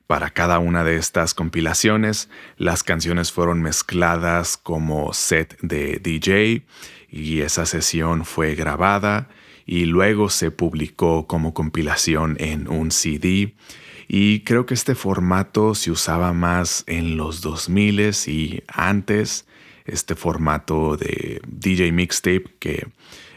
Para 0.08 0.30
cada 0.30 0.60
una 0.60 0.86
de 0.86 0.96
estas 0.96 1.34
compilaciones, 1.34 2.30
las 2.58 2.82
canciones 2.82 3.34
fueron 3.34 3.62
mezcladas 3.62 4.56
como 4.56 5.14
set 5.14 5.60
de 5.62 6.00
DJ 6.00 6.64
y 7.10 7.42
esa 7.42 7.66
sesión 7.66 8.24
fue 8.24 8.56
grabada 8.56 9.28
y 9.66 9.86
luego 9.86 10.30
se 10.30 10.52
publicó 10.52 11.28
como 11.28 11.54
compilación 11.54 12.38
en 12.40 12.70
un 12.70 12.92
CD. 12.92 13.56
Y 14.08 14.40
creo 14.40 14.66
que 14.66 14.74
este 14.74 14.96
formato 14.96 15.76
se 15.76 15.92
usaba 15.92 16.32
más 16.32 16.86
en 16.88 17.18
los 17.18 17.42
2000 17.42 18.00
y 18.28 18.64
antes, 18.68 19.46
este 19.86 20.16
formato 20.16 20.96
de 20.96 21.42
DJ 21.46 21.92
mixtape 21.92 22.46
que 22.58 22.88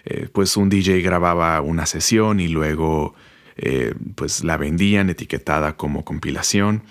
eh, 0.05 0.29
pues 0.33 0.57
un 0.57 0.69
DJ 0.69 1.01
grababa 1.01 1.61
una 1.61 1.87
sesión 1.87 2.41
y 2.41 2.49
luego 2.49 3.15
eh, 3.57 3.95
pues 4.15 4.45
la 4.45 4.57
vendían 4.57 5.11
etiquetada 5.11 5.77
como 5.77 6.05
compilación. 6.05 6.83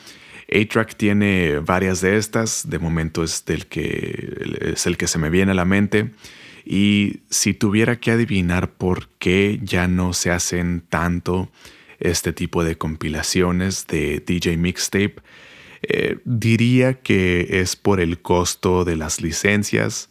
A-Track 0.53 0.95
tiene 0.95 1.59
varias 1.59 2.01
de 2.01 2.17
estas, 2.17 2.69
de 2.69 2.77
momento 2.77 3.23
es, 3.23 3.45
del 3.45 3.67
que, 3.67 4.73
es 4.73 4.85
el 4.85 4.97
que 4.97 5.07
se 5.07 5.17
me 5.17 5.29
viene 5.29 5.51
a 5.51 5.55
la 5.55 5.65
mente. 5.65 6.11
Y 6.65 7.21
si 7.29 7.53
tuviera 7.53 7.99
que 7.99 8.11
adivinar 8.11 8.71
por 8.71 9.07
qué 9.17 9.59
ya 9.63 9.87
no 9.87 10.13
se 10.13 10.29
hacen 10.31 10.83
tanto 10.87 11.49
este 11.99 12.33
tipo 12.33 12.63
de 12.63 12.77
compilaciones 12.77 13.87
de 13.87 14.19
DJ 14.19 14.57
Mixtape, 14.57 15.15
eh, 15.83 16.19
diría 16.25 16.95
que 17.01 17.61
es 17.61 17.75
por 17.75 17.99
el 17.99 18.21
costo 18.21 18.85
de 18.85 18.95
las 18.95 19.21
licencias. 19.21 20.10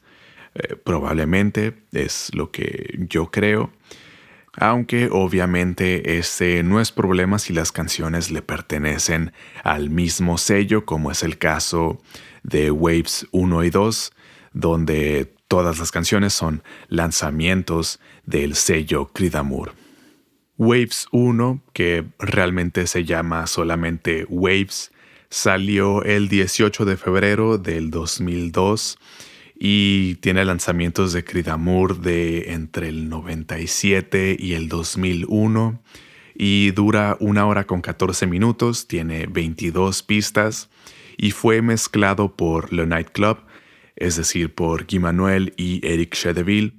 Eh, 0.55 0.77
probablemente 0.77 1.75
es 1.93 2.31
lo 2.35 2.51
que 2.51 2.99
yo 3.09 3.31
creo. 3.31 3.73
Aunque 4.57 5.09
obviamente 5.11 6.19
ese 6.19 6.63
no 6.63 6.81
es 6.81 6.91
problema 6.91 7.39
si 7.39 7.53
las 7.53 7.71
canciones 7.71 8.31
le 8.31 8.43
pertenecen 8.43 9.33
al 9.63 9.91
mismo 9.91 10.39
sello, 10.39 10.85
como 10.85 11.11
es 11.11 11.23
el 11.23 11.39
caso 11.39 12.03
de 12.43 12.71
Waves 12.71 13.29
1 13.31 13.65
y 13.65 13.71
2, 13.71 14.13
donde 14.53 15.33
Todas 15.51 15.81
las 15.81 15.91
canciones 15.91 16.33
son 16.33 16.63
lanzamientos 16.87 17.99
del 18.25 18.55
sello 18.55 19.09
Cridamur. 19.09 19.73
Waves 20.57 21.09
1, 21.11 21.61
que 21.73 22.05
realmente 22.21 22.87
se 22.87 23.05
llama 23.05 23.49
solamente 23.49 24.27
Waves, 24.29 24.93
salió 25.29 26.05
el 26.05 26.29
18 26.29 26.85
de 26.85 26.97
febrero 26.97 27.59
del 27.59 27.91
2002 27.91 28.97
y 29.63 30.15
tiene 30.17 30.45
lanzamientos 30.47 31.13
de 31.13 31.23
Cridamur 31.23 32.01
de 32.01 32.55
entre 32.55 32.89
el 32.89 33.11
97 33.11 34.35
y 34.41 34.55
el 34.55 34.71
2001 34.71 35.83
y 36.35 36.71
dura 36.71 37.19
una 37.21 37.47
hora 37.47 37.67
con 37.67 37.83
14 37.83 38.27
minutos, 38.27 38.89
tiene 38.89 39.27
22 39.27 40.03
pistas 40.03 40.71
y 41.19 41.33
fue 41.33 41.61
mezclado 41.61 42.35
por 42.35 42.73
Le 42.73 42.87
Nightclub, 42.87 43.37
es 43.97 44.17
decir, 44.17 44.55
por 44.55 44.87
Guy 44.87 44.99
Manuel 44.99 45.53
y 45.59 45.87
Eric 45.87 46.15
Chedeville 46.15 46.73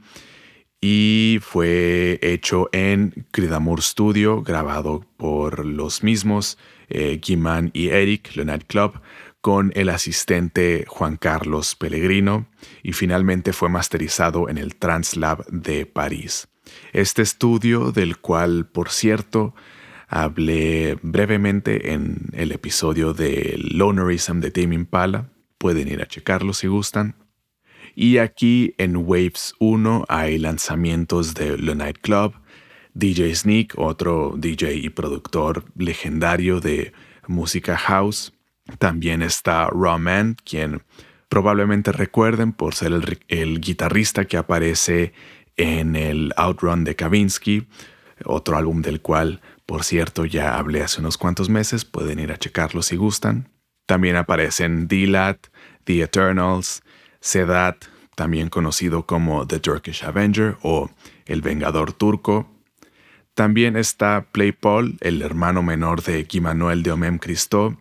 y 0.82 1.38
fue 1.42 2.18
hecho 2.24 2.68
en 2.72 3.28
Cridamur 3.30 3.84
Studio, 3.84 4.42
grabado 4.42 5.06
por 5.18 5.64
los 5.64 6.02
mismos, 6.02 6.58
eh, 6.90 7.22
Guiman 7.24 7.70
y 7.74 7.90
Eric, 7.90 8.36
Le 8.36 8.46
Club, 8.66 9.00
con 9.42 9.72
el 9.76 9.90
asistente 9.90 10.86
Juan 10.88 11.18
Carlos 11.18 11.76
Pellegrino, 11.76 12.48
y 12.84 12.94
finalmente 12.94 13.54
fue 13.54 13.70
masterizado 13.70 14.50
en 14.50 14.58
el 14.58 14.76
Translab 14.76 15.46
de 15.48 15.86
París. 15.86 16.48
Este 16.94 17.22
estudio, 17.22 17.92
del 17.92 18.18
cual, 18.18 18.68
por 18.68 18.90
cierto, 18.90 19.54
hablé 20.08 20.98
brevemente 21.02 21.94
en 21.94 22.28
el 22.34 22.52
episodio 22.52 23.14
de 23.14 23.56
Lonerism 23.58 24.40
de 24.40 24.52
Tame 24.52 24.76
Impala, 24.76 25.30
pueden 25.58 25.88
ir 25.88 26.02
a 26.02 26.08
checarlo 26.08 26.54
si 26.54 26.68
gustan. 26.68 27.16
Y 27.96 28.18
aquí 28.18 28.74
en 28.78 28.96
Waves 28.98 29.54
1 29.60 30.06
hay 30.08 30.38
lanzamientos 30.38 31.34
de 31.34 31.58
The 31.58 31.76
Night 31.76 31.98
Club, 32.02 32.34
DJ 32.94 33.36
Sneak, 33.36 33.74
otro 33.78 34.34
DJ 34.38 34.76
y 34.76 34.90
productor 34.90 35.66
legendario 35.78 36.60
de 36.60 36.94
música 37.28 37.78
house. 37.78 38.34
También 38.80 39.22
está 39.22 39.70
Raw 39.70 40.00
Man, 40.00 40.38
quien 40.44 40.84
probablemente 41.30 41.92
recuerden 41.92 42.52
por 42.52 42.76
ser 42.76 43.20
el, 43.28 43.62
guitarrista 43.62 44.26
que 44.26 44.38
aparece 44.38 45.14
en 45.56 45.96
el 45.96 46.34
Outrun 46.36 46.84
de 46.84 46.96
Kavinsky, 46.96 47.68
otro 48.26 48.58
álbum 48.58 48.82
del 48.82 49.02
cual, 49.02 49.42
por 49.66 49.84
cierto, 49.84 50.26
ya 50.26 50.58
hablé 50.58 50.82
hace 50.82 51.00
unos 51.00 51.18
cuantos 51.18 51.50
meses, 51.50 51.86
pueden 51.86 52.20
ir 52.20 52.32
a 52.32 52.38
checarlo 52.38 52.82
si 52.82 52.98
gustan. 52.98 53.50
También 53.86 54.16
aparecen 54.16 54.88
D-Lat, 54.88 55.48
The 55.86 56.02
Eternals, 56.02 56.84
Sedat, 57.22 57.86
también 58.16 58.50
conocido 58.50 59.06
como 59.06 59.48
The 59.48 59.60
Turkish 59.60 60.04
Avenger 60.04 60.58
o 60.62 60.90
El 61.26 61.42
Vengador 61.42 61.94
Turco. 61.94 62.50
También 63.34 63.78
está 63.78 64.28
Play 64.32 64.52
Paul, 64.52 64.98
el 65.00 65.22
hermano 65.22 65.64
menor 65.64 66.04
de 66.04 66.24
Guy 66.24 66.42
Manuel 66.42 66.84
de 66.84 66.92
Omem 66.92 67.18
Cristo. 67.18 67.78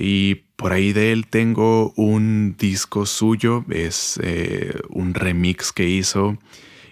Y 0.00 0.46
por 0.56 0.72
ahí 0.72 0.92
de 0.92 1.12
él 1.12 1.26
tengo 1.26 1.92
un 1.96 2.56
disco 2.58 3.06
suyo, 3.06 3.64
es 3.70 4.18
eh, 4.22 4.74
un 4.88 5.14
remix 5.14 5.72
que 5.72 5.88
hizo. 5.88 6.38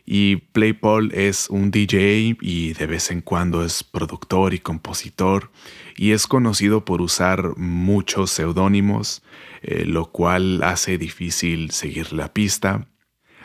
Y 0.04 0.36
Play 0.36 0.72
Paul 0.72 1.12
es 1.12 1.50
un 1.50 1.70
DJ 1.70 2.36
y 2.40 2.72
de 2.72 2.86
vez 2.86 3.10
en 3.10 3.20
cuando 3.20 3.64
es 3.64 3.82
productor 3.82 4.54
y 4.54 4.58
compositor. 4.58 5.50
Y 5.96 6.12
es 6.12 6.26
conocido 6.26 6.84
por 6.84 7.02
usar 7.02 7.56
muchos 7.56 8.30
seudónimos. 8.30 9.22
Eh, 9.62 9.84
lo 9.84 10.06
cual 10.06 10.62
hace 10.62 10.98
difícil 10.98 11.70
seguir 11.72 12.12
la 12.12 12.32
pista. 12.32 12.86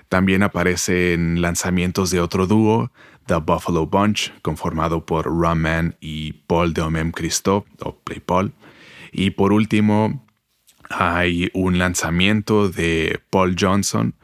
También 0.10 0.44
aparecen 0.44 1.42
lanzamientos 1.42 2.12
de 2.12 2.20
otro 2.20 2.46
dúo, 2.46 2.92
The 3.26 3.38
Buffalo 3.38 3.88
Bunch, 3.88 4.32
conformado 4.42 5.06
por 5.06 5.32
Man 5.56 5.96
y 6.00 6.34
Paul 6.34 6.74
de 6.74 6.82
Omem 6.82 7.12
Christophe, 7.12 7.68
o 7.80 7.98
Play 7.98 8.20
Paul. 8.20 8.54
Y 9.14 9.30
por 9.32 9.54
último, 9.54 10.26
hay 10.90 11.50
un 11.54 11.78
lanzamiento 11.78 12.70
de 12.70 13.22
Paul 13.30 13.56
Johnson, 13.60 14.16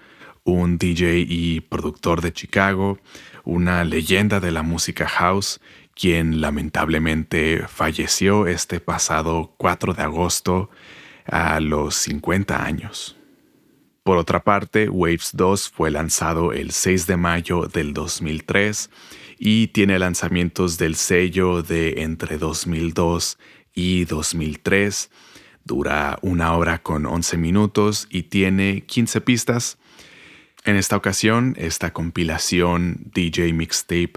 un 0.44 0.80
DJ 0.80 1.26
y 1.28 1.62
productor 1.62 2.22
de 2.22 2.34
Chicago, 2.34 2.98
una 3.44 3.84
leyenda 3.84 4.40
de 4.40 4.52
la 4.52 4.64
música 4.64 5.08
house, 5.08 5.62
quien 5.94 6.42
lamentablemente 6.42 7.66
falleció 7.68 8.48
este 8.48 8.80
pasado 8.80 9.54
4 9.58 9.94
de 9.94 10.02
agosto 10.02 10.70
a 11.26 11.60
los 11.60 11.96
50 11.96 12.66
años. 12.66 13.16
Por 14.04 14.18
otra 14.18 14.44
parte, 14.44 14.90
Waves 14.90 15.32
2 15.34 15.70
fue 15.70 15.92
lanzado 15.92 16.52
el 16.52 16.72
6 16.72 17.06
de 17.06 17.18
mayo 17.18 17.68
del 17.68 17.94
2003 17.94 18.90
y 19.38 19.68
tiene 19.68 20.00
lanzamientos 20.00 20.78
del 20.80 20.96
sello 20.96 21.62
de 21.62 22.02
entre 22.02 22.40
2002 22.40 23.38
y 23.74 24.06
2003. 24.06 25.10
Dura 25.64 26.18
una 26.22 26.56
hora 26.56 26.82
con 26.82 27.06
11 27.06 27.38
minutos 27.38 28.08
y 28.10 28.24
tiene 28.24 28.86
15 28.86 29.22
pistas. 29.22 29.78
En 30.66 30.76
esta 30.76 30.98
ocasión, 30.98 31.56
esta 31.58 31.94
compilación 31.94 33.12
DJ 33.14 33.54
Mixtape 33.54 34.14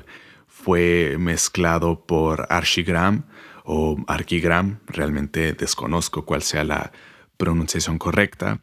fue 0.47 1.17
mezclado 1.19 2.05
por 2.07 2.47
Archigram, 2.51 3.25
o 3.65 3.97
Archigram, 4.07 4.81
realmente 4.87 5.53
desconozco 5.53 6.25
cuál 6.25 6.43
sea 6.43 6.65
la 6.65 6.93
pronunciación 7.37 7.99
correcta. 7.99 8.61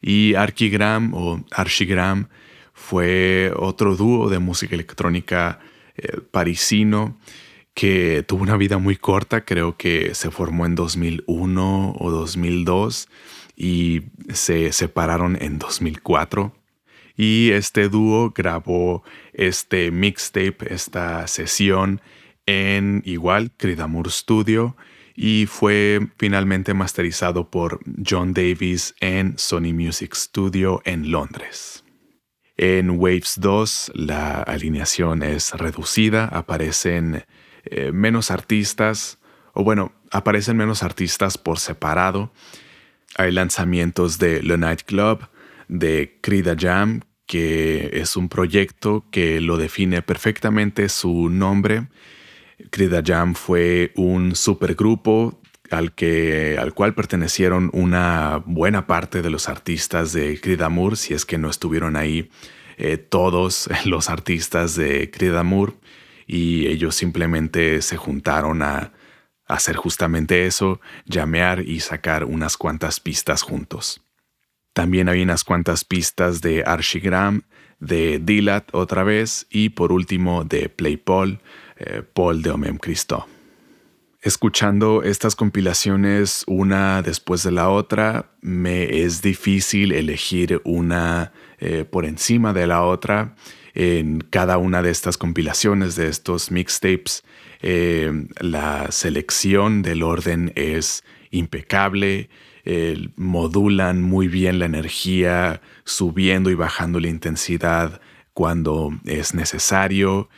Y 0.00 0.34
Archigram 0.34 1.12
o 1.14 1.44
Archigram 1.50 2.28
fue 2.72 3.52
otro 3.56 3.96
dúo 3.96 4.30
de 4.30 4.38
música 4.38 4.74
electrónica 4.74 5.60
eh, 5.96 6.20
parisino 6.30 7.18
que 7.74 8.24
tuvo 8.26 8.42
una 8.42 8.56
vida 8.56 8.78
muy 8.78 8.96
corta, 8.96 9.44
creo 9.44 9.76
que 9.76 10.14
se 10.14 10.30
formó 10.30 10.66
en 10.66 10.74
2001 10.74 11.96
o 11.98 12.10
2002 12.10 13.08
y 13.56 14.02
se 14.32 14.72
separaron 14.72 15.36
en 15.40 15.58
2004. 15.58 16.52
Y 17.16 17.50
este 17.50 17.88
dúo 17.88 18.30
grabó 18.30 19.02
este 19.32 19.90
mixtape, 19.90 20.56
esta 20.72 21.26
sesión 21.26 22.00
en 22.46 23.02
igual 23.04 23.52
Cridamur 23.56 24.10
Studio 24.10 24.76
y 25.14 25.46
fue 25.46 26.00
finalmente 26.16 26.72
masterizado 26.72 27.50
por 27.50 27.80
John 28.08 28.32
Davis 28.32 28.94
en 29.00 29.36
Sony 29.36 29.74
Music 29.74 30.14
Studio 30.14 30.80
en 30.86 31.10
Londres. 31.10 31.84
En 32.56 32.90
Waves 32.90 33.34
2 33.38 33.92
la 33.94 34.42
alineación 34.42 35.22
es 35.22 35.52
reducida, 35.52 36.24
aparecen 36.24 37.24
eh, 37.64 37.92
menos 37.92 38.30
artistas, 38.30 39.18
o 39.52 39.64
bueno, 39.64 39.92
aparecen 40.10 40.56
menos 40.56 40.82
artistas 40.82 41.38
por 41.38 41.58
separado. 41.58 42.32
Hay 43.16 43.32
lanzamientos 43.32 44.18
de 44.18 44.40
The 44.40 44.58
Night 44.58 44.82
Club, 44.82 45.28
de 45.68 46.18
Crida 46.20 46.54
Jam, 46.58 47.02
que 47.26 47.90
es 47.94 48.16
un 48.16 48.28
proyecto 48.28 49.04
que 49.10 49.40
lo 49.40 49.56
define 49.56 50.02
perfectamente 50.02 50.88
su 50.88 51.28
nombre 51.28 51.88
Krida 52.70 53.02
Jam 53.04 53.34
fue 53.34 53.92
un 53.96 54.34
supergrupo 54.34 55.40
al, 55.70 55.92
que, 55.92 56.56
al 56.58 56.74
cual 56.74 56.94
pertenecieron 56.94 57.70
una 57.72 58.42
buena 58.44 58.86
parte 58.86 59.22
de 59.22 59.30
los 59.30 59.48
artistas 59.48 60.12
de 60.12 60.40
Cridamur, 60.40 60.96
si 60.96 61.14
es 61.14 61.24
que 61.24 61.38
no 61.38 61.48
estuvieron 61.48 61.96
ahí 61.96 62.30
eh, 62.76 62.98
todos 62.98 63.70
los 63.84 64.10
artistas 64.10 64.74
de 64.74 65.10
Cridamur, 65.10 65.76
y 66.32 66.68
ellos 66.68 66.94
simplemente 66.94 67.82
se 67.82 67.96
juntaron 67.96 68.62
a, 68.62 68.92
hacer 69.46 69.74
justamente 69.74 70.46
eso, 70.46 70.80
llamear 71.06 71.62
y 71.62 71.80
sacar 71.80 72.24
unas 72.24 72.56
cuantas 72.56 73.00
pistas 73.00 73.42
juntos. 73.42 74.00
También 74.72 75.08
hay 75.08 75.22
unas 75.22 75.42
cuantas 75.42 75.84
pistas 75.84 76.40
de 76.40 76.62
Archigram, 76.64 77.42
de 77.80 78.20
Dilat 78.22 78.72
otra 78.72 79.02
vez 79.02 79.48
y 79.50 79.70
por 79.70 79.90
último 79.90 80.44
de 80.44 80.68
Playpol, 80.68 81.40
eh, 81.78 82.04
Paul 82.14 82.42
de 82.42 82.50
Omem 82.50 82.78
Cristo. 82.78 83.26
Escuchando 84.22 85.02
estas 85.02 85.34
compilaciones 85.34 86.44
una 86.46 87.02
después 87.02 87.42
de 87.42 87.50
la 87.50 87.70
otra, 87.70 88.30
me 88.42 89.02
es 89.02 89.20
difícil 89.20 89.90
elegir 89.90 90.60
una 90.62 91.32
eh, 91.58 91.84
por 91.84 92.04
encima 92.04 92.52
de 92.52 92.68
la 92.68 92.82
otra. 92.82 93.34
En 93.74 94.20
cada 94.20 94.58
una 94.58 94.82
de 94.82 94.90
estas 94.90 95.16
compilaciones, 95.16 95.96
de 95.96 96.08
estos 96.08 96.50
mixtapes, 96.50 97.22
eh, 97.62 98.12
la 98.40 98.90
selección 98.90 99.82
del 99.82 100.02
orden 100.02 100.52
es 100.56 101.04
impecable, 101.30 102.28
modulan 103.16 104.02
muy 104.02 104.28
bien 104.28 104.58
la 104.58 104.66
energía, 104.66 105.60
subiendo 105.84 106.50
y 106.50 106.54
bajando 106.54 107.00
la 107.00 107.08
intensidad 107.08 108.00
cuando 108.34 108.90
es 109.04 109.34
necesario. 109.34 110.28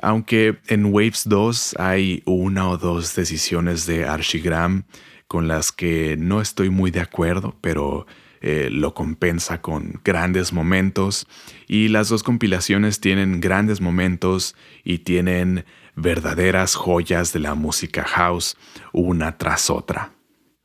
Aunque 0.00 0.58
en 0.68 0.86
Waves 0.86 1.24
2 1.26 1.76
hay 1.78 2.22
una 2.24 2.68
o 2.68 2.76
dos 2.76 3.14
decisiones 3.14 3.86
de 3.86 4.06
Archigram 4.06 4.84
con 5.26 5.48
las 5.48 5.72
que 5.72 6.16
no 6.18 6.40
estoy 6.40 6.70
muy 6.70 6.90
de 6.90 7.00
acuerdo, 7.00 7.56
pero 7.60 8.06
eh, 8.40 8.68
lo 8.70 8.94
compensa 8.94 9.60
con 9.60 10.00
grandes 10.04 10.52
momentos 10.52 11.26
y 11.66 11.88
las 11.88 12.08
dos 12.08 12.22
compilaciones 12.22 13.00
tienen 13.00 13.40
grandes 13.40 13.80
momentos 13.80 14.54
y 14.84 14.98
tienen 14.98 15.64
verdaderas 15.96 16.74
joyas 16.74 17.32
de 17.32 17.40
la 17.40 17.54
música 17.54 18.04
house 18.04 18.56
una 18.92 19.36
tras 19.38 19.70
otra. 19.70 20.12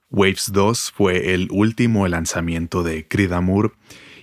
Waves 0.09 0.51
2 0.53 0.91
fue 0.95 1.33
el 1.33 1.47
último 1.49 2.07
lanzamiento 2.07 2.83
de 2.83 3.07
Creed 3.07 3.31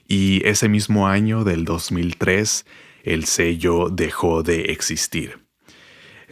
y 0.06 0.40
ese 0.46 0.68
mismo 0.68 1.08
año 1.08 1.42
del 1.42 1.64
2003 1.64 2.64
el 3.02 3.24
sello 3.24 3.88
dejó 3.90 4.44
de 4.44 4.66
existir. 4.66 5.40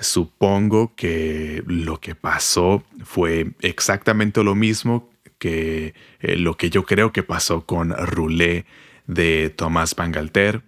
Supongo 0.00 0.94
que 0.94 1.64
lo 1.66 1.98
que 1.98 2.14
pasó 2.14 2.85
fue 3.04 3.50
exactamente 3.61 4.44
lo 4.44 4.54
mismo 4.54 5.11
que 5.38 5.94
eh, 6.20 6.37
lo 6.37 6.57
que 6.57 6.70
yo 6.70 6.85
creo 6.85 7.12
que 7.12 7.22
pasó 7.22 7.64
con 7.64 7.90
Roulé 7.90 8.66
de 9.07 9.51
Thomas 9.51 9.94
Bangalter 9.94 10.62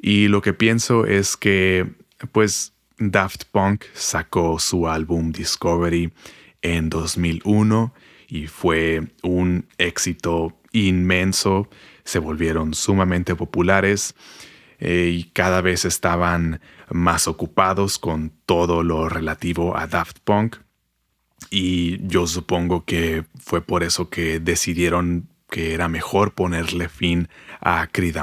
y 0.00 0.28
lo 0.28 0.42
que 0.42 0.52
pienso 0.52 1.06
es 1.06 1.36
que 1.36 1.86
pues 2.32 2.72
Daft 2.98 3.44
Punk 3.50 3.84
sacó 3.94 4.58
su 4.58 4.88
álbum 4.88 5.32
Discovery 5.32 6.12
en 6.62 6.88
2001 6.88 7.92
y 8.28 8.46
fue 8.46 9.08
un 9.22 9.66
éxito 9.78 10.56
inmenso, 10.72 11.68
se 12.04 12.18
volvieron 12.18 12.74
sumamente 12.74 13.34
populares 13.34 14.14
eh, 14.78 15.10
y 15.12 15.24
cada 15.24 15.60
vez 15.60 15.84
estaban 15.84 16.60
más 16.90 17.28
ocupados 17.28 17.98
con 17.98 18.32
todo 18.46 18.82
lo 18.82 19.08
relativo 19.08 19.76
a 19.76 19.86
Daft 19.86 20.18
Punk. 20.24 20.56
Y 21.50 22.06
yo 22.06 22.26
supongo 22.26 22.84
que 22.84 23.24
fue 23.38 23.60
por 23.60 23.82
eso 23.82 24.08
que 24.08 24.40
decidieron 24.40 25.28
que 25.50 25.74
era 25.74 25.86
mejor 25.88 26.32
ponerle 26.32 26.88
fin 26.88 27.28
a 27.60 27.86
Creed 27.92 28.16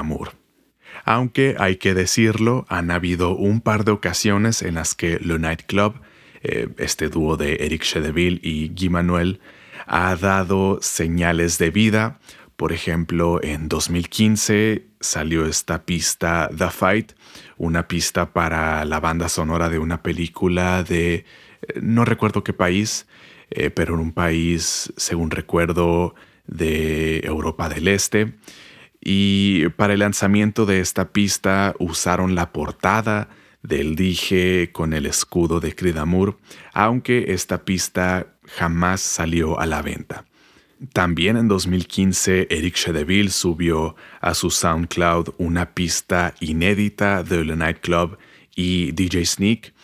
Aunque 1.04 1.54
hay 1.58 1.76
que 1.76 1.94
decirlo, 1.94 2.66
han 2.68 2.90
habido 2.90 3.36
un 3.36 3.60
par 3.60 3.84
de 3.84 3.92
ocasiones 3.92 4.62
en 4.62 4.74
las 4.74 4.94
que 4.94 5.18
Le 5.20 5.38
Night 5.38 5.62
Club, 5.66 5.94
eh, 6.42 6.68
este 6.78 7.08
dúo 7.08 7.36
de 7.36 7.56
Eric 7.60 7.82
Chedeville 7.82 8.40
y 8.42 8.68
Guy 8.68 8.88
Manuel, 8.88 9.40
ha 9.86 10.16
dado 10.16 10.78
señales 10.82 11.58
de 11.58 11.70
vida. 11.70 12.18
Por 12.56 12.72
ejemplo, 12.72 13.40
en 13.42 13.68
2015 13.68 14.86
salió 15.00 15.46
esta 15.46 15.84
pista 15.84 16.50
The 16.56 16.70
Fight, 16.70 17.12
una 17.56 17.86
pista 17.86 18.32
para 18.32 18.84
la 18.84 18.98
banda 19.00 19.28
sonora 19.28 19.68
de 19.68 19.78
una 19.78 20.02
película 20.02 20.82
de, 20.82 21.24
no 21.80 22.04
recuerdo 22.04 22.44
qué 22.44 22.52
país, 22.52 23.06
eh, 23.50 23.70
pero 23.70 23.94
en 23.94 24.00
un 24.00 24.12
país, 24.12 24.92
según 24.96 25.30
recuerdo, 25.30 26.14
de 26.46 27.20
Europa 27.20 27.68
del 27.68 27.88
Este. 27.88 28.34
Y 29.00 29.68
para 29.70 29.94
el 29.94 30.00
lanzamiento 30.00 30.66
de 30.66 30.80
esta 30.80 31.12
pista 31.12 31.74
usaron 31.78 32.34
la 32.34 32.52
portada 32.52 33.28
del 33.62 33.96
dije 33.96 34.70
con 34.72 34.92
el 34.92 35.06
escudo 35.06 35.60
de 35.60 35.74
Cridamur, 35.74 36.38
aunque 36.72 37.32
esta 37.32 37.64
pista 37.64 38.26
jamás 38.46 39.00
salió 39.00 39.58
a 39.58 39.66
la 39.66 39.82
venta. 39.82 40.24
También 40.92 41.36
en 41.36 41.46
2015 41.48 42.46
Eric 42.50 42.74
Chedeville 42.74 43.30
subió 43.30 43.96
a 44.20 44.32
su 44.32 44.50
SoundCloud 44.50 45.34
una 45.36 45.74
pista 45.74 46.34
inédita 46.40 47.22
de 47.22 47.44
The 47.44 47.56
Night 47.56 47.80
Club 47.80 48.16
y 48.56 48.92
DJ 48.92 49.26
Sneak 49.26 49.74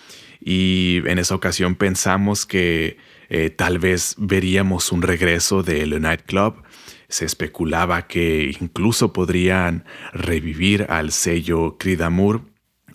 y 0.49 1.03
en 1.07 1.19
esa 1.19 1.35
ocasión 1.35 1.75
pensamos 1.75 2.47
que 2.47 2.99
eh, 3.29 3.51
tal 3.51 3.81
vez 3.81 4.15
veríamos 4.17 4.93
un 4.93 5.03
regreso 5.03 5.65
de 5.65 5.85
The 5.85 5.99
Night 5.99 6.23
Club. 6.25 6.63
Se 7.09 7.25
especulaba 7.25 8.07
que 8.07 8.53
incluso 8.61 9.13
podrían 9.13 9.85
revivir 10.13 10.87
al 10.89 11.11
sello 11.11 11.79
Creed 11.79 12.01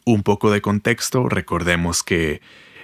Un 0.05 0.23
poco 0.23 0.49
de 0.49 0.61
contexto, 0.61 1.27
recordemos 1.27 2.03
que 2.03 2.39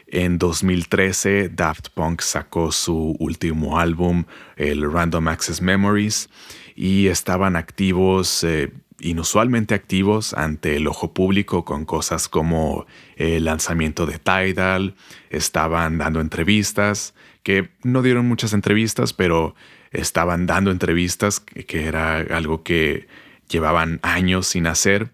en 0.07 0.37
2013, 0.37 1.47
Daft 1.47 1.87
Punk 1.93 2.19
sacó 2.19 2.73
su 2.73 3.15
último 3.19 3.79
álbum, 3.79 4.25
el 4.57 4.91
Random 4.91 5.29
Access 5.29 5.61
Memories, 5.61 6.29
y 6.75 7.07
estaban 7.07 7.55
activos, 7.55 8.43
eh, 8.43 8.73
inusualmente 8.99 9.75
activos 9.75 10.33
ante 10.33 10.75
el 10.75 10.87
ojo 10.87 11.13
público 11.13 11.65
con 11.65 11.85
cosas 11.85 12.27
como 12.27 12.85
el 13.15 13.45
lanzamiento 13.45 14.05
de 14.05 14.19
Tidal, 14.19 14.95
estaban 15.29 15.97
dando 15.97 16.19
entrevistas, 16.21 17.13
que 17.43 17.69
no 17.83 18.01
dieron 18.01 18.27
muchas 18.27 18.53
entrevistas, 18.53 19.13
pero 19.13 19.55
estaban 19.91 20.45
dando 20.45 20.71
entrevistas, 20.71 21.39
que 21.39 21.85
era 21.85 22.17
algo 22.17 22.63
que 22.63 23.07
llevaban 23.49 23.99
años 24.03 24.47
sin 24.47 24.67
hacer. 24.67 25.11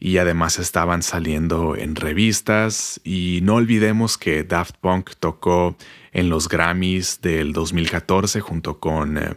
Y 0.00 0.18
además 0.18 0.58
estaban 0.58 1.02
saliendo 1.02 1.76
en 1.76 1.96
revistas. 1.96 3.00
Y 3.04 3.40
no 3.42 3.54
olvidemos 3.54 4.18
que 4.18 4.44
Daft 4.44 4.76
Punk 4.80 5.12
tocó 5.18 5.76
en 6.12 6.28
los 6.28 6.48
Grammys 6.48 7.20
del 7.22 7.52
2014 7.54 8.40
junto 8.40 8.78
con 8.78 9.16
eh, 9.16 9.34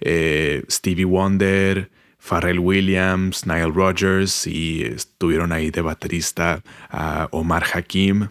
eh, 0.00 0.64
Stevie 0.68 1.04
Wonder, 1.04 1.90
Pharrell 2.20 2.60
Williams, 2.60 3.46
Nile 3.46 3.72
Rodgers 3.72 4.46
y 4.46 4.82
estuvieron 4.82 5.52
ahí 5.52 5.70
de 5.70 5.80
baterista 5.80 6.62
a 6.90 7.28
Omar 7.32 7.64
Hakim. 7.74 8.28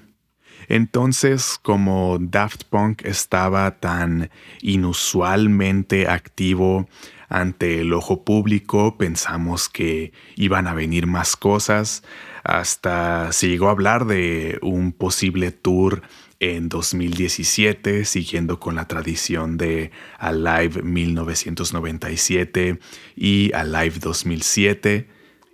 Entonces, 0.69 1.59
como 1.61 2.17
Daft 2.21 2.65
Punk 2.65 3.03
estaba 3.03 3.79
tan 3.79 4.29
inusualmente 4.61 6.07
activo 6.07 6.87
ante 7.27 7.81
el 7.81 7.91
ojo 7.93 8.23
público, 8.23 8.95
pensamos 8.97 9.67
que 9.67 10.13
iban 10.35 10.67
a 10.67 10.73
venir 10.73 11.07
más 11.07 11.35
cosas, 11.35 12.03
hasta 12.43 13.31
se 13.31 13.47
llegó 13.47 13.67
a 13.67 13.71
hablar 13.71 14.05
de 14.05 14.59
un 14.61 14.91
posible 14.91 15.51
tour 15.51 16.03
en 16.39 16.69
2017, 16.69 18.05
siguiendo 18.05 18.59
con 18.59 18.75
la 18.75 18.87
tradición 18.87 19.57
de 19.57 19.91
Alive 20.17 20.81
1997 20.81 22.79
y 23.15 23.51
Alive 23.53 23.99
2007. 23.99 25.07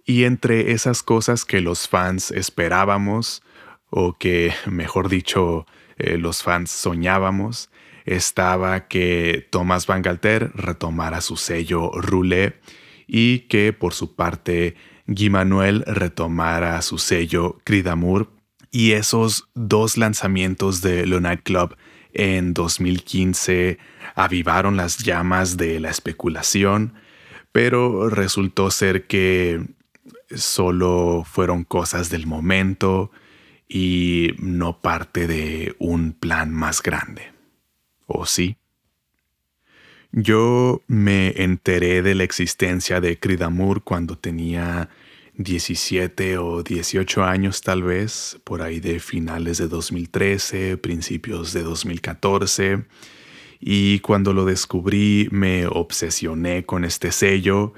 Y 0.05 0.25
entre 0.25 0.71
esas 0.71 1.01
cosas 1.01 1.45
que 1.45 1.61
los 1.61 1.87
fans 1.87 2.31
esperábamos, 2.31 3.41
o 3.89 4.17
que 4.17 4.53
mejor 4.67 5.09
dicho, 5.09 5.65
eh, 5.97 6.17
los 6.17 6.43
fans 6.43 6.69
soñábamos, 6.69 7.69
estaba 8.05 8.87
que 8.87 9.47
Thomas 9.49 9.87
Bangalter 9.87 10.51
retomara 10.53 11.21
su 11.21 11.37
sello 11.37 11.91
Roulé 11.93 12.59
y 13.07 13.39
que 13.41 13.73
por 13.73 13.93
su 13.93 14.15
parte 14.15 14.75
Guy 15.07 15.29
Manuel 15.29 15.83
retomara 15.87 16.79
su 16.81 16.99
sello 16.99 17.59
Cridamur 17.63 18.34
y 18.75 18.91
esos 18.91 19.47
dos 19.53 19.95
lanzamientos 19.95 20.81
de 20.81 21.05
Le 21.05 21.21
Night 21.21 21.43
Club 21.43 21.77
en 22.11 22.53
2015 22.53 23.77
avivaron 24.15 24.75
las 24.75 24.97
llamas 24.97 25.55
de 25.55 25.79
la 25.79 25.89
especulación, 25.89 26.93
pero 27.53 28.09
resultó 28.09 28.69
ser 28.71 29.07
que 29.07 29.61
solo 30.29 31.23
fueron 31.25 31.63
cosas 31.63 32.09
del 32.09 32.27
momento 32.27 33.11
y 33.69 34.31
no 34.39 34.81
parte 34.81 35.25
de 35.25 35.77
un 35.79 36.11
plan 36.11 36.53
más 36.53 36.83
grande. 36.83 37.31
¿O 38.07 38.25
sí? 38.25 38.57
Yo 40.11 40.81
me 40.87 41.41
enteré 41.41 42.01
de 42.01 42.13
la 42.13 42.25
existencia 42.25 42.99
de 42.99 43.17
Cridamur 43.19 43.85
cuando 43.85 44.17
tenía 44.17 44.89
17 45.37 46.37
o 46.37 46.63
18 46.63 47.23
años 47.23 47.61
tal 47.61 47.83
vez, 47.83 48.39
por 48.43 48.61
ahí 48.61 48.79
de 48.79 48.99
finales 48.99 49.57
de 49.57 49.67
2013, 49.67 50.77
principios 50.77 51.53
de 51.53 51.63
2014. 51.63 52.85
Y 53.59 53.99
cuando 53.99 54.33
lo 54.33 54.45
descubrí 54.45 55.27
me 55.31 55.67
obsesioné 55.67 56.65
con 56.65 56.85
este 56.85 57.11
sello, 57.11 57.73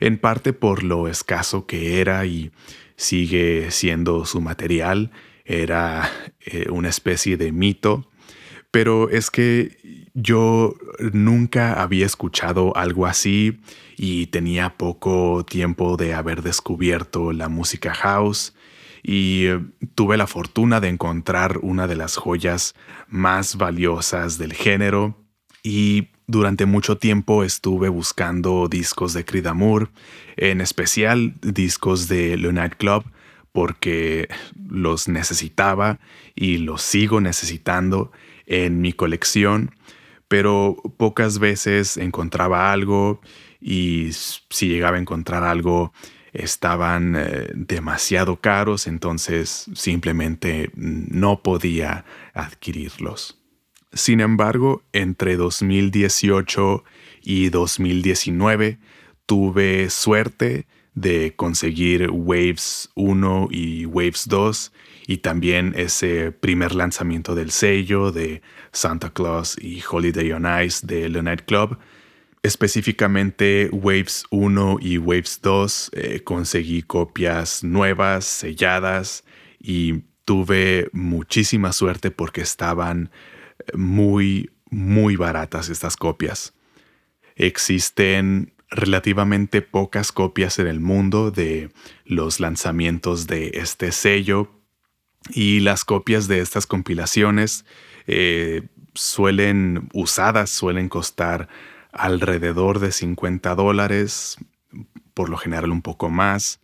en 0.00 0.18
parte 0.18 0.52
por 0.52 0.82
lo 0.82 1.08
escaso 1.08 1.66
que 1.66 2.00
era 2.00 2.24
y 2.26 2.50
sigue 2.96 3.70
siendo 3.70 4.24
su 4.24 4.40
material. 4.40 5.10
Era 5.44 6.10
eh, 6.40 6.66
una 6.70 6.88
especie 6.88 7.36
de 7.36 7.52
mito 7.52 8.08
pero 8.72 9.10
es 9.10 9.30
que 9.30 10.08
yo 10.14 10.74
nunca 11.12 11.80
había 11.80 12.06
escuchado 12.06 12.74
algo 12.74 13.06
así 13.06 13.60
y 14.02 14.26
tenía 14.26 14.76
poco 14.78 15.46
tiempo 15.48 15.96
de 15.96 16.12
haber 16.12 16.42
descubierto 16.42 17.32
la 17.32 17.48
música 17.48 17.94
house. 17.94 18.52
Y 19.00 19.46
eh, 19.46 19.60
tuve 19.94 20.16
la 20.16 20.26
fortuna 20.26 20.80
de 20.80 20.88
encontrar 20.88 21.58
una 21.62 21.86
de 21.86 21.94
las 21.94 22.16
joyas 22.16 22.74
más 23.06 23.54
valiosas 23.54 24.38
del 24.38 24.54
género. 24.54 25.24
Y 25.62 26.08
durante 26.26 26.66
mucho 26.66 26.98
tiempo 26.98 27.44
estuve 27.44 27.88
buscando 27.90 28.66
discos 28.66 29.12
de 29.12 29.24
Creed 29.24 29.46
en 30.36 30.60
especial 30.60 31.34
discos 31.40 32.08
de 32.08 32.36
Le 32.36 32.52
Night 32.52 32.74
Club, 32.78 33.04
porque 33.52 34.28
los 34.56 35.06
necesitaba 35.06 36.00
y 36.34 36.58
los 36.58 36.82
sigo 36.82 37.20
necesitando 37.20 38.10
en 38.46 38.80
mi 38.80 38.92
colección, 38.92 39.70
pero 40.26 40.76
pocas 40.96 41.38
veces 41.38 41.96
encontraba 41.98 42.72
algo 42.72 43.20
y 43.62 44.10
si 44.12 44.68
llegaba 44.68 44.96
a 44.96 45.00
encontrar 45.00 45.44
algo 45.44 45.92
estaban 46.32 47.14
eh, 47.16 47.50
demasiado 47.54 48.36
caros, 48.36 48.86
entonces 48.86 49.66
simplemente 49.74 50.70
no 50.74 51.42
podía 51.42 52.04
adquirirlos. 52.34 53.38
Sin 53.92 54.20
embargo, 54.20 54.82
entre 54.92 55.36
2018 55.36 56.84
y 57.22 57.50
2019 57.50 58.78
tuve 59.26 59.90
suerte 59.90 60.66
de 60.94 61.34
conseguir 61.36 62.10
Waves 62.10 62.90
1 62.94 63.48
y 63.50 63.86
Waves 63.86 64.28
2 64.28 64.72
y 65.06 65.18
también 65.18 65.74
ese 65.76 66.32
primer 66.32 66.74
lanzamiento 66.74 67.34
del 67.34 67.50
sello 67.50 68.12
de 68.12 68.42
Santa 68.72 69.10
Claus 69.10 69.56
y 69.60 69.82
Holiday 69.88 70.32
on 70.32 70.46
Ice 70.64 70.86
de 70.86 71.10
The 71.10 71.22
Night 71.22 71.42
Club. 71.42 71.78
Específicamente 72.42 73.68
Waves 73.70 74.24
1 74.30 74.78
y 74.80 74.98
Waves 74.98 75.40
2 75.42 75.90
eh, 75.94 76.20
conseguí 76.24 76.82
copias 76.82 77.62
nuevas, 77.62 78.24
selladas 78.24 79.22
y 79.60 80.02
tuve 80.24 80.88
muchísima 80.92 81.72
suerte 81.72 82.10
porque 82.10 82.40
estaban 82.40 83.12
eh, 83.60 83.76
muy, 83.76 84.50
muy 84.70 85.14
baratas 85.14 85.68
estas 85.68 85.96
copias. 85.96 86.52
Existen 87.36 88.52
relativamente 88.70 89.62
pocas 89.62 90.10
copias 90.10 90.58
en 90.58 90.66
el 90.66 90.80
mundo 90.80 91.30
de 91.30 91.70
los 92.04 92.40
lanzamientos 92.40 93.28
de 93.28 93.52
este 93.54 93.92
sello 93.92 94.50
y 95.30 95.60
las 95.60 95.84
copias 95.84 96.26
de 96.26 96.40
estas 96.40 96.66
compilaciones 96.66 97.64
eh, 98.08 98.62
suelen 98.94 99.88
usadas 99.92 100.50
suelen 100.50 100.88
costar 100.88 101.48
alrededor 101.92 102.78
de 102.78 102.92
50 102.92 103.54
dólares 103.54 104.38
por 105.14 105.28
lo 105.28 105.36
general 105.36 105.70
un 105.70 105.82
poco 105.82 106.08
más 106.10 106.60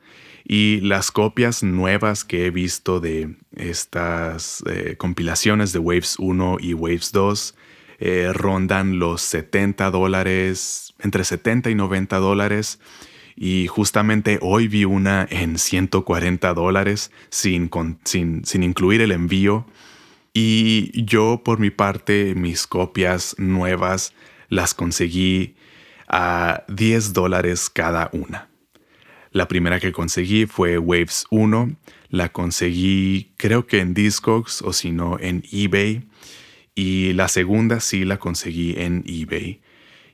y 0.51 0.81
las 0.81 1.11
copias 1.11 1.63
nuevas 1.63 2.25
que 2.25 2.47
he 2.47 2.51
visto 2.51 3.01
de 3.01 3.37
estas 3.55 4.65
eh, 4.67 4.97
compilaciones 4.97 5.75
de 5.75 5.79
Waves 5.79 6.17
1 6.19 6.57
y 6.61 6.73
Waves 6.73 7.13
2 7.13 7.55
eh, 8.01 8.31
rondan 8.33 8.99
los 8.99 9.21
70 9.23 9.91
dólares, 9.91 10.95
entre 11.01 11.25
70 11.25 11.69
y 11.69 11.75
90 11.75 12.17
dólares. 12.17 12.81
Y 13.37 13.67
justamente 13.67 14.39
hoy 14.41 14.69
vi 14.69 14.87
una 14.87 15.27
en 15.31 15.59
140 15.59 16.55
dólares 16.55 17.13
sin, 17.29 17.71
sin, 18.05 18.45
sin 18.45 18.63
incluir 18.63 19.03
el 19.03 19.13
envío. 19.13 19.67
Y 20.33 21.05
yo 21.05 21.43
por 21.45 21.59
mi 21.59 21.71
parte 21.71 22.35
mis 22.35 22.67
copias 22.67 23.35
nuevas 23.39 24.15
las 24.49 24.75
conseguí 24.75 25.57
a 26.09 26.65
10 26.69 27.13
dólares 27.13 27.71
cada 27.71 28.11
una. 28.13 28.49
La 29.31 29.47
primera 29.47 29.79
que 29.79 29.93
conseguí 29.93 30.47
fue 30.47 30.79
Waves 30.79 31.27
1. 31.31 31.77
La 32.09 32.31
conseguí 32.31 33.33
creo 33.37 33.67
que 33.67 33.81
en 33.81 33.95
Discogs 33.95 34.63
o 34.63 34.73
si 34.73 34.91
no 34.91 35.19
en 35.21 35.45
eBay. 35.53 36.09
Y 36.75 37.13
la 37.13 37.29
segunda 37.29 37.81
sí 37.81 38.05
la 38.05 38.19
conseguí 38.19 38.75
en 38.79 39.05
eBay. 39.07 39.61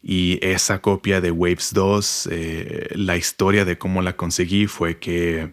Y 0.03 0.39
esa 0.43 0.83
copia 0.83 1.21
de 1.21 1.31
Waves 1.31 1.73
2, 1.73 2.29
eh, 2.31 2.89
la 2.95 3.17
historia 3.17 3.65
de 3.65 3.79
cómo 3.79 4.03
la 4.03 4.17
conseguí 4.17 4.67
fue 4.67 4.99
que 4.99 5.53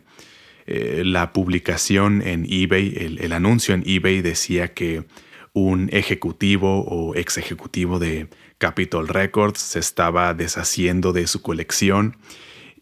eh, 0.65 1.03
la 1.05 1.31
publicación 1.31 2.21
en 2.21 2.45
eBay, 2.49 3.17
el, 3.19 3.31
anuncio 3.33 3.73
en 3.73 3.83
eBay 3.85 4.21
decía 4.21 4.73
que 4.73 5.05
un 5.53 5.89
ejecutivo 5.91 6.81
o 6.81 7.15
ex 7.15 7.37
ejecutivo 7.37 7.99
de 7.99 8.29
Capitol 8.57 9.07
Records 9.07 9.59
se 9.59 9.79
estaba 9.79 10.33
deshaciendo 10.33 11.13
de 11.13 11.27
su 11.27 11.41
colección 11.41 12.17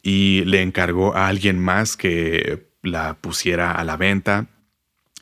y 0.04 0.44
le 0.46 0.62
encargó 0.62 1.16
a 1.16 1.28
alguien 1.28 1.60
más 1.60 1.98
que 1.98 2.68
la 2.82 3.16
pusiera 3.16 3.72
a 3.72 3.84
la 3.84 3.98
venta 3.98 4.48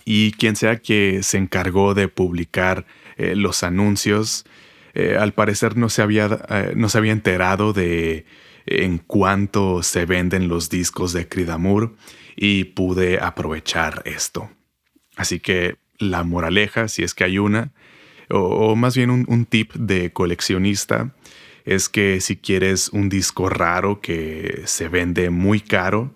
y 0.10 0.32
quien 0.32 0.56
sea 0.56 0.78
que 0.78 1.22
se 1.22 1.38
encargó 1.38 1.94
de 1.94 2.08
publicar 2.08 2.86
eh, 3.18 3.36
los 3.36 3.64
anuncios, 3.64 4.46
eh, 4.94 5.18
al 5.20 5.34
parecer 5.34 5.76
no 5.76 5.90
se, 5.90 6.02
había, 6.02 6.46
eh, 6.50 6.74
no 6.76 6.88
se 6.88 6.98
había 6.98 7.12
enterado 7.12 7.74
de 7.74 8.26
en 8.66 9.00
cuánto 9.00 9.84
se 9.84 10.06
venden 10.06 10.48
los 10.48 10.70
discos 10.70 11.14
de 11.14 11.28
Cridamur 11.28 11.96
y 12.36 12.66
pude 12.66 13.20
aprovechar 13.20 14.02
esto. 14.06 14.50
Así 15.16 15.40
que 15.40 15.78
la 16.00 16.24
moraleja, 16.24 16.88
si 16.88 17.04
es 17.04 17.14
que 17.14 17.24
hay 17.24 17.38
una, 17.38 17.72
o, 18.30 18.76
más 18.76 18.96
bien 18.96 19.10
un, 19.10 19.26
un 19.28 19.46
tip 19.46 19.74
de 19.74 20.12
coleccionista, 20.12 21.14
es 21.66 21.90
que 21.90 22.22
si 22.22 22.38
quieres 22.38 22.90
un 22.90 23.10
disco 23.10 23.50
raro 23.50 24.00
que 24.02 24.64
se 24.66 24.88
vende 24.88 25.30
muy 25.30 25.60
caro, 25.60 26.14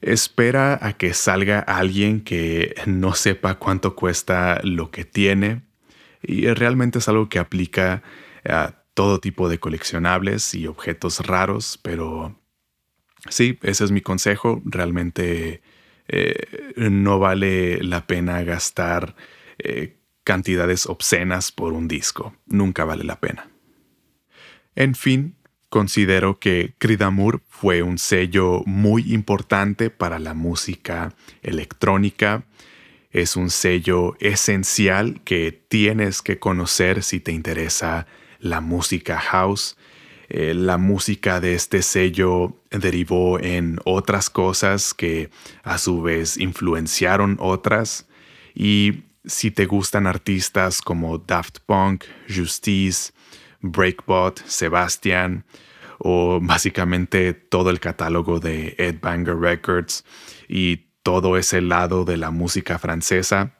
espera 0.00 0.78
a 0.80 0.94
que 0.94 1.12
salga 1.14 1.60
alguien 1.60 2.22
que 2.22 2.74
no 2.86 3.14
sepa 3.14 3.56
cuánto 3.56 3.94
cuesta 3.94 4.60
lo 4.62 4.90
que 4.90 5.04
tiene. 5.04 5.62
Y 6.22 6.46
realmente 6.48 6.98
es 6.98 7.08
algo 7.08 7.28
que 7.28 7.38
aplica 7.38 8.02
a 8.48 8.74
todo 8.94 9.20
tipo 9.20 9.48
de 9.48 9.58
coleccionables 9.58 10.54
y 10.54 10.66
objetos 10.66 11.20
raros, 11.26 11.78
pero 11.82 12.38
sí, 13.28 13.58
ese 13.62 13.84
es 13.84 13.90
mi 13.90 14.00
consejo. 14.00 14.62
Realmente 14.64 15.62
eh, 16.10 16.72
no 16.76 17.18
vale 17.18 17.82
la 17.82 18.06
pena 18.06 18.42
gastar 18.42 19.14
eh, 19.58 19.96
cantidades 20.24 20.86
obscenas 20.86 21.52
por 21.52 21.72
un 21.72 21.88
disco. 21.88 22.34
Nunca 22.46 22.84
vale 22.84 23.04
la 23.04 23.20
pena. 23.20 23.48
En 24.74 24.94
fin, 24.94 25.36
Considero 25.70 26.40
que 26.40 26.74
Cridamur 26.78 27.42
fue 27.48 27.82
un 27.82 27.96
sello 27.96 28.64
muy 28.66 29.14
importante 29.14 29.88
para 29.88 30.18
la 30.18 30.34
música 30.34 31.14
electrónica. 31.42 32.42
Es 33.12 33.36
un 33.36 33.50
sello 33.50 34.16
esencial 34.18 35.20
que 35.22 35.52
tienes 35.68 36.22
que 36.22 36.40
conocer 36.40 37.04
si 37.04 37.20
te 37.20 37.30
interesa 37.30 38.08
la 38.40 38.60
música 38.60 39.20
house. 39.20 39.76
Eh, 40.32 40.54
la 40.54 40.78
música 40.78 41.40
de 41.40 41.54
este 41.54 41.82
sello 41.82 42.56
derivó 42.70 43.40
en 43.40 43.80
otras 43.84 44.30
cosas 44.30 44.94
que 44.94 45.28
a 45.64 45.76
su 45.76 46.02
vez 46.02 46.36
influenciaron 46.36 47.36
otras. 47.40 48.06
Y 48.54 49.02
si 49.24 49.50
te 49.50 49.66
gustan 49.66 50.06
artistas 50.06 50.82
como 50.82 51.18
Daft 51.18 51.58
Punk, 51.66 52.04
Justice, 52.32 53.12
Breakbot, 53.60 54.40
Sebastian 54.46 55.44
o 55.98 56.38
básicamente 56.40 57.34
todo 57.34 57.70
el 57.70 57.80
catálogo 57.80 58.38
de 58.38 58.76
Ed 58.78 59.00
Banger 59.02 59.36
Records 59.36 60.04
y 60.48 60.86
todo 61.02 61.36
ese 61.38 61.60
lado 61.60 62.04
de 62.04 62.16
la 62.16 62.30
música 62.30 62.78
francesa, 62.78 63.56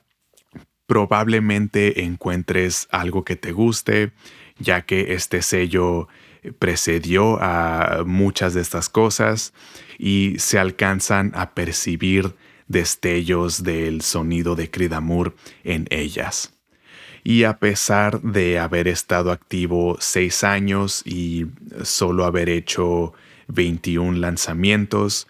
probablemente 0.87 2.05
encuentres 2.05 2.87
algo 2.93 3.25
que 3.25 3.35
te 3.35 3.51
guste, 3.51 4.13
ya 4.59 4.83
que 4.83 5.15
este 5.15 5.43
sello 5.43 6.09
precedió 6.59 7.39
a 7.41 8.05
muchas 8.07 8.55
de 8.55 8.61
estas 8.61 8.89
cosas 8.89 9.53
y 9.99 10.37
se 10.39 10.59
alcanzan 10.59 11.33
a 11.35 11.55
percibir 11.55 12.35
destellos 12.69 13.63
del 13.63 14.01
sonido 14.01 14.55
de 14.55 14.71
Cridamur 14.71 15.35
en 15.65 15.87
ellas. 15.91 16.55
Y 17.23 17.45
a 17.45 17.59
pesar 17.59 18.23
de 18.23 18.59
haber 18.59 18.89
estado 18.89 19.31
activo 19.31 19.97
seis 20.01 20.43
años 20.43 21.03
y 21.05 21.47
solo 21.83 22.25
haber 22.25 22.49
hecho 22.49 23.13
21 23.49 24.19
lanzamientos, 24.19 25.27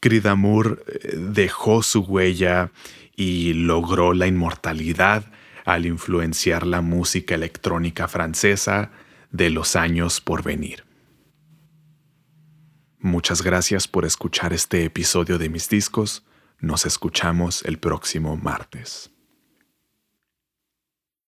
Cridamur 0.00 0.84
eh, 0.86 1.14
dejó 1.16 1.82
su 1.82 2.00
huella 2.00 2.72
y 3.16 3.54
logró 3.54 4.12
la 4.12 4.26
inmortalidad 4.26 5.24
al 5.64 5.86
influenciar 5.86 6.66
la 6.66 6.80
música 6.80 7.34
electrónica 7.34 8.08
francesa 8.08 8.90
de 9.30 9.50
los 9.50 9.76
años 9.76 10.20
por 10.20 10.42
venir. 10.42 10.84
Muchas 12.98 13.42
gracias 13.42 13.88
por 13.88 14.04
escuchar 14.04 14.52
este 14.52 14.84
episodio 14.84 15.38
de 15.38 15.48
mis 15.48 15.68
discos. 15.68 16.24
Nos 16.58 16.84
escuchamos 16.84 17.64
el 17.64 17.78
próximo 17.78 18.36
martes. 18.36 19.10